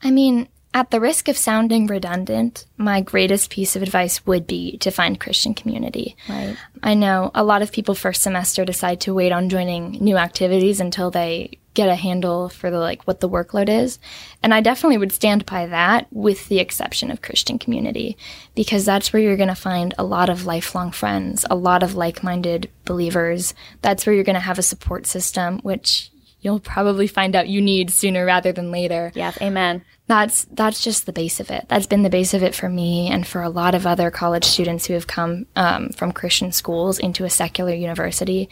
I 0.00 0.12
mean, 0.12 0.46
at 0.76 0.90
the 0.90 1.00
risk 1.00 1.26
of 1.28 1.38
sounding 1.38 1.86
redundant, 1.86 2.66
my 2.76 3.00
greatest 3.00 3.48
piece 3.48 3.76
of 3.76 3.82
advice 3.82 4.26
would 4.26 4.46
be 4.46 4.76
to 4.76 4.90
find 4.90 5.18
Christian 5.18 5.54
community. 5.54 6.14
Right. 6.28 6.54
I 6.82 6.92
know 6.92 7.30
a 7.34 7.42
lot 7.42 7.62
of 7.62 7.72
people 7.72 7.94
first 7.94 8.20
semester 8.20 8.62
decide 8.62 9.00
to 9.00 9.14
wait 9.14 9.32
on 9.32 9.48
joining 9.48 9.92
new 9.92 10.18
activities 10.18 10.78
until 10.78 11.10
they 11.10 11.58
get 11.72 11.88
a 11.88 11.94
handle 11.94 12.50
for 12.50 12.70
the 12.70 12.78
like 12.78 13.02
what 13.04 13.20
the 13.20 13.28
workload 13.28 13.70
is. 13.70 13.98
And 14.42 14.52
I 14.52 14.60
definitely 14.60 14.98
would 14.98 15.12
stand 15.12 15.46
by 15.46 15.64
that 15.64 16.08
with 16.10 16.46
the 16.48 16.58
exception 16.58 17.10
of 17.10 17.22
Christian 17.22 17.58
community 17.58 18.18
because 18.54 18.84
that's 18.84 19.14
where 19.14 19.22
you're 19.22 19.38
going 19.38 19.48
to 19.48 19.54
find 19.54 19.94
a 19.96 20.04
lot 20.04 20.28
of 20.28 20.44
lifelong 20.44 20.90
friends, 20.90 21.46
a 21.48 21.56
lot 21.56 21.82
of 21.82 21.94
like-minded 21.94 22.70
believers. 22.84 23.54
That's 23.80 24.04
where 24.04 24.14
you're 24.14 24.24
going 24.24 24.34
to 24.34 24.40
have 24.40 24.58
a 24.58 24.62
support 24.62 25.06
system 25.06 25.58
which 25.60 26.10
you'll 26.46 26.60
probably 26.60 27.08
find 27.08 27.34
out 27.34 27.48
you 27.48 27.60
need 27.60 27.90
sooner 27.90 28.24
rather 28.24 28.52
than 28.52 28.70
later. 28.70 29.10
Yes, 29.16 29.36
amen. 29.42 29.84
That's 30.06 30.44
that's 30.52 30.80
just 30.80 31.04
the 31.04 31.12
base 31.12 31.40
of 31.40 31.50
it. 31.50 31.66
That's 31.66 31.88
been 31.88 32.04
the 32.04 32.08
base 32.08 32.34
of 32.34 32.44
it 32.44 32.54
for 32.54 32.68
me 32.68 33.08
and 33.08 33.26
for 33.26 33.42
a 33.42 33.48
lot 33.48 33.74
of 33.74 33.84
other 33.84 34.12
college 34.12 34.44
students 34.44 34.86
who 34.86 34.94
have 34.94 35.08
come 35.08 35.46
um, 35.56 35.88
from 35.88 36.12
Christian 36.12 36.52
schools 36.52 37.00
into 37.00 37.24
a 37.24 37.30
secular 37.30 37.74
university. 37.74 38.48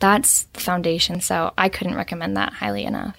That's 0.00 0.42
the 0.54 0.58
foundation. 0.58 1.20
So 1.20 1.54
I 1.56 1.68
couldn't 1.68 1.94
recommend 1.94 2.36
that 2.36 2.52
highly 2.52 2.82
enough. 2.82 3.16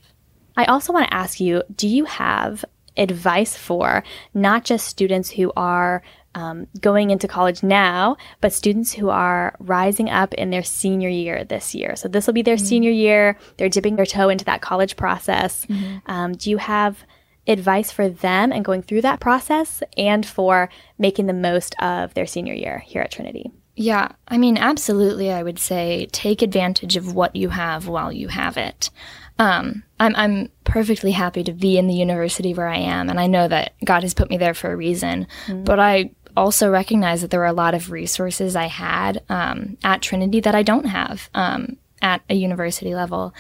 I 0.58 0.66
also 0.66 0.92
want 0.92 1.08
to 1.08 1.13
ask 1.13 1.40
you: 1.40 1.63
Do 1.74 1.88
you 1.88 2.04
have 2.04 2.66
advice 2.98 3.56
for 3.56 4.04
not 4.34 4.66
just 4.66 4.88
students 4.88 5.30
who 5.30 5.54
are 5.56 6.04
um, 6.38 6.67
going 6.80 7.10
into 7.10 7.28
college 7.28 7.63
now, 7.63 8.15
but 8.41 8.54
students 8.54 8.93
who 8.93 9.10
are 9.10 9.56
rising 9.58 10.08
up 10.08 10.36
in 10.36 10.52
their 10.52 10.62
senior 10.62 11.10
year 11.10 11.43
this 11.43 11.73
year. 11.73 11.95
So 11.95 12.08
this 12.08 12.28
will 12.28 12.36
be 12.36 12.43
their 12.43 12.58
mm-hmm. 12.58 12.65
senior 12.65 12.91
year. 12.91 13.39
They're 13.58 13.69
dipping 13.69 13.95
their 13.95 14.06
toe 14.06 14.30
into 14.30 14.45
that 14.45 14.62
college 14.62 14.95
process. 14.97 15.65
Mm-hmm. 15.65 16.12
Um, 16.12 16.34
do 16.34 16.52
you 16.52 16.58
have 16.58 17.04
advice 17.47 17.91
for 17.91 18.08
them 18.08 18.52
and 18.52 18.63
going 18.63 18.84
through 18.84 19.02
that 19.02 19.19
process 19.19 19.82
and 19.97 20.23
for 20.28 20.69
making 21.00 21.26
the 21.26 21.34
most 21.34 21.73
of 21.82 22.13
their 22.13 22.28
senior 22.28 22.54
year 22.54 22.84
here 22.86 23.02
at 23.02 23.12
Trinity? 23.12 23.52
Yeah, 23.76 24.10
I 24.28 24.38
mean, 24.38 24.58
absolutely. 24.58 25.32
I 25.32 25.41
would 25.41 25.58
say 25.58 26.08
take 26.12 26.43
advantage 26.43 26.97
of 26.97 27.15
what 27.15 27.36
you 27.36 27.50
have 27.50 27.88
while 27.88 28.12
you 28.12 28.28
have 28.28 28.58
it. 28.58 28.91
Um, 29.39 29.84
I'm, 30.00 30.15
I'm 30.15 30.50
perfectly 30.65 31.12
happy 31.12 31.43
to 31.43 31.54
be 31.54 31.78
in 31.78 31.88
the 31.88 31.93
university 31.93 32.54
where 32.54 32.67
I 32.67 32.78
am, 32.78 33.10
and 33.10 33.19
I 33.19 33.28
know 33.28 33.47
that 33.47 33.73
God 33.84 34.04
has 34.04 34.13
put 34.13 34.30
me 34.30 34.38
there 34.38 34.56
for 34.56 34.71
a 34.71 34.76
reason. 34.76 35.28
Mm-hmm. 35.45 35.63
But 35.63 35.80
I 35.80 36.12
also 36.38 36.69
recognize 36.69 37.21
that 37.21 37.32
there 37.32 37.39
were 37.39 37.47
a 37.47 37.54
lot 37.54 37.73
of 37.73 37.91
resources 37.91 38.56
I 38.56 38.67
had 38.67 39.23
um, 39.28 39.78
at 39.84 40.02
Trinity 40.02 40.39
that 40.41 40.56
I 40.56 40.63
don't 40.63 40.86
have 40.86 41.30
um, 41.34 41.78
at 42.02 42.21
a 42.30 42.36
university 42.36 42.93
level. 42.93 43.34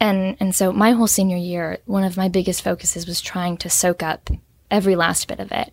And, 0.00 0.36
and 0.40 0.54
so 0.54 0.72
my 0.72 0.92
whole 0.92 1.06
senior 1.06 1.36
year, 1.36 1.78
one 1.84 2.02
of 2.02 2.16
my 2.16 2.28
biggest 2.28 2.62
focuses 2.62 3.06
was 3.06 3.20
trying 3.20 3.58
to 3.58 3.68
soak 3.68 4.02
up 4.02 4.30
every 4.70 4.96
last 4.96 5.28
bit 5.28 5.38
of 5.38 5.52
it. 5.52 5.72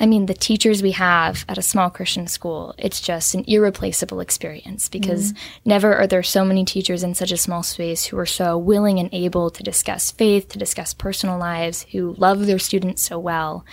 I 0.00 0.06
mean, 0.06 0.26
the 0.26 0.34
teachers 0.34 0.82
we 0.82 0.92
have 0.92 1.44
at 1.48 1.58
a 1.58 1.62
small 1.62 1.90
Christian 1.90 2.26
school, 2.26 2.74
it's 2.78 3.00
just 3.00 3.34
an 3.34 3.44
irreplaceable 3.46 4.20
experience 4.20 4.88
because 4.88 5.32
mm 5.32 5.38
never 5.64 5.94
are 5.94 6.06
there 6.06 6.22
so 6.22 6.44
many 6.44 6.64
teachers 6.64 7.02
in 7.02 7.14
such 7.14 7.30
a 7.30 7.36
small 7.36 7.62
space 7.62 8.06
who 8.06 8.18
are 8.18 8.26
so 8.26 8.56
willing 8.56 8.98
and 8.98 9.10
able 9.12 9.50
to 9.50 9.62
discuss 9.62 10.10
faith, 10.10 10.48
to 10.48 10.58
discuss 10.58 10.94
personal 10.94 11.38
lives, 11.38 11.84
who 11.92 12.14
love 12.16 12.46
their 12.46 12.58
students 12.58 13.02
so 13.02 13.18
well 13.18 13.64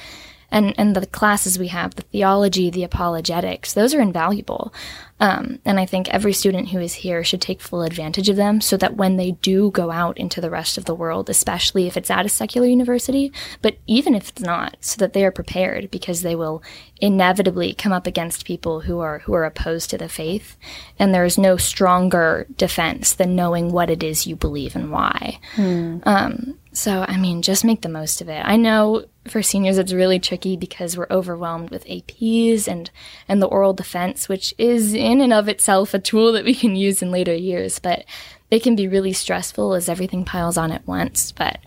and 0.51 0.73
and 0.77 0.95
the 0.95 1.05
classes 1.05 1.59
we 1.59 1.67
have, 1.69 1.95
the 1.95 2.03
theology, 2.03 2.69
the 2.69 2.83
apologetics, 2.83 3.73
those 3.73 3.93
are 3.93 4.01
invaluable. 4.01 4.73
Um, 5.17 5.59
and 5.63 5.79
I 5.79 5.85
think 5.85 6.09
every 6.09 6.33
student 6.33 6.69
who 6.69 6.79
is 6.79 6.93
here 6.93 7.23
should 7.23 7.39
take 7.39 7.61
full 7.61 7.83
advantage 7.83 8.27
of 8.27 8.35
them 8.35 8.59
so 8.59 8.75
that 8.77 8.97
when 8.97 9.15
they 9.15 9.31
do 9.31 9.71
go 9.71 9.89
out 9.89 10.17
into 10.17 10.41
the 10.41 10.49
rest 10.49 10.77
of 10.77 10.83
the 10.85 10.95
world, 10.95 11.29
especially 11.29 11.87
if 11.87 11.95
it's 11.95 12.11
at 12.11 12.25
a 12.25 12.29
secular 12.29 12.67
university, 12.67 13.31
but 13.61 13.77
even 13.87 14.13
if 14.13 14.29
it's 14.29 14.41
not, 14.41 14.75
so 14.81 14.97
that 14.97 15.13
they 15.13 15.23
are 15.23 15.31
prepared 15.31 15.89
because 15.89 16.21
they 16.21 16.35
will 16.35 16.61
inevitably 16.99 17.73
come 17.73 17.93
up 17.93 18.07
against 18.07 18.45
people 18.45 18.81
who 18.81 18.99
are 18.99 19.19
who 19.19 19.33
are 19.33 19.45
opposed 19.45 19.89
to 19.89 19.97
the 19.97 20.09
faith. 20.09 20.57
And 20.99 21.13
there 21.13 21.25
is 21.25 21.37
no 21.37 21.55
stronger 21.55 22.45
defense 22.57 23.13
than 23.13 23.35
knowing 23.35 23.71
what 23.71 23.89
it 23.89 24.03
is 24.03 24.27
you 24.27 24.35
believe 24.35 24.75
and 24.75 24.91
why. 24.91 25.39
Hmm. 25.55 25.99
Um, 26.03 26.59
so, 26.75 27.05
I 27.07 27.17
mean, 27.17 27.41
just 27.41 27.63
make 27.63 27.81
the 27.81 27.89
most 27.89 28.21
of 28.21 28.29
it. 28.29 28.41
I 28.45 28.57
know 28.57 29.05
for 29.27 29.41
seniors 29.41 29.77
it's 29.77 29.93
really 29.93 30.19
tricky 30.19 30.57
because 30.57 30.97
we're 30.97 31.07
overwhelmed 31.09 31.69
with 31.69 31.85
APs 31.85 32.67
and, 32.67 32.91
and 33.27 33.41
the 33.41 33.47
oral 33.47 33.73
defense, 33.73 34.27
which 34.27 34.53
is 34.57 34.93
in 34.93 35.21
and 35.21 35.33
of 35.33 35.47
itself 35.47 35.93
a 35.93 35.99
tool 35.99 36.31
that 36.33 36.45
we 36.45 36.53
can 36.53 36.75
use 36.75 37.01
in 37.01 37.11
later 37.11 37.33
years, 37.33 37.79
but 37.79 38.03
it 38.51 38.61
can 38.61 38.75
be 38.75 38.87
really 38.87 39.13
stressful 39.13 39.73
as 39.73 39.89
everything 39.89 40.25
piles 40.25 40.57
on 40.57 40.71
at 40.71 40.85
once. 40.85 41.31
But 41.31 41.59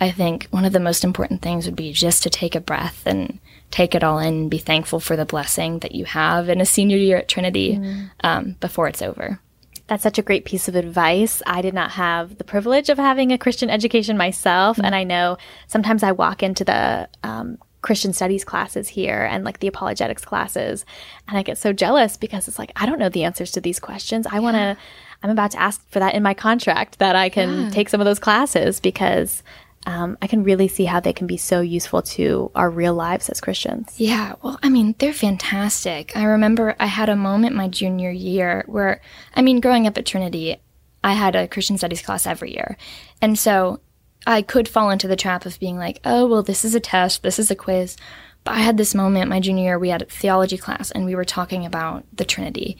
I 0.00 0.10
think 0.10 0.46
one 0.50 0.64
of 0.64 0.72
the 0.72 0.80
most 0.80 1.04
important 1.04 1.42
things 1.42 1.66
would 1.66 1.76
be 1.76 1.92
just 1.92 2.22
to 2.22 2.30
take 2.30 2.54
a 2.54 2.60
breath 2.60 3.02
and 3.06 3.38
take 3.70 3.94
it 3.94 4.04
all 4.04 4.18
in 4.18 4.34
and 4.34 4.50
be 4.50 4.58
thankful 4.58 5.00
for 5.00 5.16
the 5.16 5.24
blessing 5.24 5.80
that 5.80 5.94
you 5.94 6.04
have 6.04 6.48
in 6.48 6.60
a 6.60 6.66
senior 6.66 6.96
year 6.96 7.18
at 7.18 7.28
Trinity 7.28 7.76
mm. 7.76 8.10
um, 8.22 8.56
before 8.60 8.88
it's 8.88 9.02
over. 9.02 9.40
That's 9.88 10.02
such 10.02 10.18
a 10.18 10.22
great 10.22 10.44
piece 10.44 10.68
of 10.68 10.76
advice. 10.76 11.42
I 11.46 11.60
did 11.60 11.74
not 11.74 11.92
have 11.92 12.38
the 12.38 12.44
privilege 12.44 12.88
of 12.88 12.98
having 12.98 13.32
a 13.32 13.38
Christian 13.38 13.68
education 13.68 14.16
myself, 14.16 14.76
mm-hmm. 14.76 14.86
and 14.86 14.94
I 14.94 15.04
know 15.04 15.36
sometimes 15.66 16.02
I 16.02 16.12
walk 16.12 16.42
into 16.42 16.64
the 16.64 17.08
um, 17.22 17.58
Christian 17.82 18.12
studies 18.12 18.44
classes 18.44 18.88
here 18.88 19.28
and 19.30 19.44
like 19.44 19.58
the 19.58 19.66
apologetics 19.66 20.24
classes. 20.24 20.86
And 21.28 21.36
I 21.36 21.42
get 21.42 21.58
so 21.58 21.72
jealous 21.72 22.16
because 22.16 22.46
it's 22.46 22.58
like, 22.58 22.70
I 22.76 22.86
don't 22.86 22.98
know 23.00 23.08
the 23.08 23.24
answers 23.24 23.50
to 23.52 23.60
these 23.60 23.80
questions. 23.80 24.24
I 24.30 24.38
want 24.38 24.54
to, 24.54 24.76
I'm 25.22 25.30
about 25.30 25.50
to 25.50 25.60
ask 25.60 25.84
for 25.90 25.98
that 25.98 26.14
in 26.14 26.22
my 26.22 26.32
contract 26.32 27.00
that 27.00 27.16
I 27.16 27.28
can 27.28 27.64
Yeah. 27.64 27.70
take 27.70 27.88
some 27.88 28.00
of 28.00 28.04
those 28.04 28.20
classes 28.20 28.78
because 28.78 29.42
um, 29.86 30.16
I 30.22 30.26
can 30.26 30.44
really 30.44 30.68
see 30.68 30.84
how 30.84 31.00
they 31.00 31.12
can 31.12 31.26
be 31.26 31.36
so 31.36 31.60
useful 31.60 32.02
to 32.02 32.50
our 32.54 32.70
real 32.70 32.94
lives 32.94 33.28
as 33.28 33.40
Christians. 33.40 33.94
Yeah, 33.98 34.34
well, 34.42 34.58
I 34.62 34.68
mean, 34.68 34.94
they're 34.98 35.12
fantastic. 35.12 36.16
I 36.16 36.24
remember 36.24 36.76
I 36.78 36.86
had 36.86 37.08
a 37.08 37.16
moment 37.16 37.56
my 37.56 37.68
junior 37.68 38.10
year 38.10 38.64
where, 38.66 39.00
I 39.34 39.42
mean, 39.42 39.60
growing 39.60 39.86
up 39.86 39.98
at 39.98 40.06
Trinity, 40.06 40.56
I 41.02 41.14
had 41.14 41.34
a 41.34 41.48
Christian 41.48 41.78
studies 41.78 42.02
class 42.02 42.26
every 42.26 42.52
year. 42.52 42.76
And 43.20 43.36
so 43.38 43.80
I 44.24 44.42
could 44.42 44.68
fall 44.68 44.90
into 44.90 45.08
the 45.08 45.16
trap 45.16 45.46
of 45.46 45.58
being 45.58 45.78
like, 45.78 46.00
oh, 46.04 46.26
well, 46.26 46.44
this 46.44 46.64
is 46.64 46.76
a 46.76 46.80
test, 46.80 47.22
this 47.22 47.40
is 47.40 47.50
a 47.50 47.56
quiz. 47.56 47.96
But 48.44 48.52
I 48.52 48.58
had 48.58 48.76
this 48.76 48.94
moment 48.94 49.30
my 49.30 49.40
junior 49.40 49.64
year, 49.64 49.78
we 49.78 49.88
had 49.88 50.02
a 50.02 50.06
theology 50.06 50.58
class 50.58 50.92
and 50.92 51.04
we 51.04 51.16
were 51.16 51.24
talking 51.24 51.66
about 51.66 52.04
the 52.12 52.24
Trinity. 52.24 52.78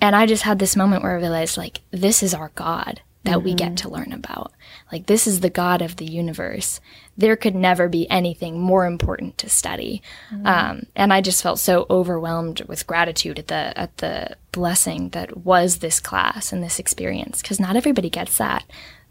And 0.00 0.16
I 0.16 0.26
just 0.26 0.44
had 0.44 0.58
this 0.58 0.76
moment 0.76 1.02
where 1.02 1.12
I 1.12 1.20
realized, 1.20 1.58
like, 1.58 1.80
this 1.90 2.22
is 2.22 2.32
our 2.32 2.52
God 2.54 3.02
that 3.28 3.42
we 3.42 3.54
get 3.54 3.76
to 3.78 3.88
learn 3.88 4.12
about. 4.12 4.52
Like, 4.90 5.06
this 5.06 5.26
is 5.26 5.40
the 5.40 5.50
God 5.50 5.82
of 5.82 5.96
the 5.96 6.04
universe. 6.04 6.80
There 7.16 7.36
could 7.36 7.54
never 7.54 7.88
be 7.88 8.08
anything 8.10 8.58
more 8.58 8.86
important 8.86 9.38
to 9.38 9.48
study. 9.48 10.02
Um, 10.44 10.86
and 10.96 11.12
I 11.12 11.20
just 11.20 11.42
felt 11.42 11.58
so 11.58 11.86
overwhelmed 11.90 12.62
with 12.62 12.86
gratitude 12.86 13.38
at 13.38 13.48
the 13.48 13.78
at 13.78 13.96
the 13.98 14.36
blessing 14.52 15.10
that 15.10 15.38
was 15.38 15.78
this 15.78 16.00
class 16.00 16.52
and 16.52 16.62
this 16.62 16.78
experience. 16.78 17.42
Because 17.42 17.60
not 17.60 17.76
everybody 17.76 18.10
gets 18.10 18.38
that, 18.38 18.64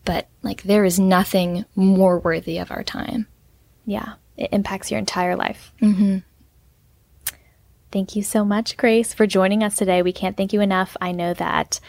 but 0.05 0.27
like, 0.41 0.63
there 0.63 0.85
is 0.85 0.99
nothing 0.99 1.65
more 1.75 2.19
worthy 2.19 2.57
of 2.57 2.71
our 2.71 2.83
time. 2.83 3.27
Yeah, 3.85 4.13
it 4.35 4.49
impacts 4.51 4.91
your 4.91 4.99
entire 4.99 5.35
life. 5.35 5.71
Mm-hmm. 5.81 6.17
Thank 7.89 8.15
you 8.17 8.23
so 8.23 8.43
much, 8.43 8.75
Grace, 8.75 9.13
for 9.13 9.25
joining 9.25 9.63
us 9.63 9.75
today. 9.75 10.01
We 10.01 10.11
can't 10.11 10.35
thank 10.35 10.51
you 10.51 10.59
enough. 10.59 10.97
I 10.99 11.13
know 11.13 11.33
that 11.35 11.79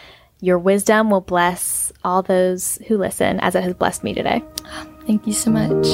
your 0.41 0.57
wisdom 0.57 1.09
will 1.09 1.21
bless 1.21 1.91
all 2.03 2.21
those 2.21 2.77
who 2.87 2.97
listen 2.97 3.39
as 3.39 3.55
it 3.55 3.63
has 3.63 3.73
blessed 3.73 4.03
me 4.03 4.13
today. 4.13 4.43
Thank 5.05 5.27
you 5.27 5.33
so 5.33 5.51
much. 5.51 5.85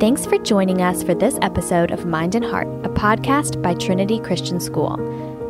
Thanks 0.00 0.26
for 0.26 0.38
joining 0.38 0.82
us 0.82 1.02
for 1.02 1.14
this 1.14 1.38
episode 1.40 1.90
of 1.90 2.04
Mind 2.04 2.34
and 2.34 2.44
Heart, 2.44 2.68
a 2.84 2.90
podcast 2.90 3.62
by 3.62 3.74
Trinity 3.74 4.20
Christian 4.20 4.60
School. 4.60 4.98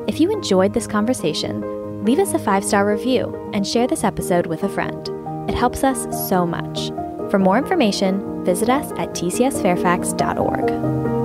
If 0.06 0.20
you 0.20 0.30
enjoyed 0.30 0.74
this 0.74 0.86
conversation, 0.86 2.04
leave 2.04 2.18
us 2.18 2.34
a 2.34 2.38
five 2.38 2.64
star 2.64 2.86
review 2.86 3.50
and 3.52 3.66
share 3.66 3.86
this 3.86 4.04
episode 4.04 4.46
with 4.46 4.62
a 4.62 4.68
friend. 4.68 5.08
It 5.48 5.54
helps 5.54 5.82
us 5.82 6.28
so 6.28 6.46
much. 6.46 6.90
For 7.30 7.38
more 7.38 7.58
information, 7.58 8.44
visit 8.44 8.68
us 8.68 8.92
at 8.92 9.10
tcsfairfax.org. 9.10 11.23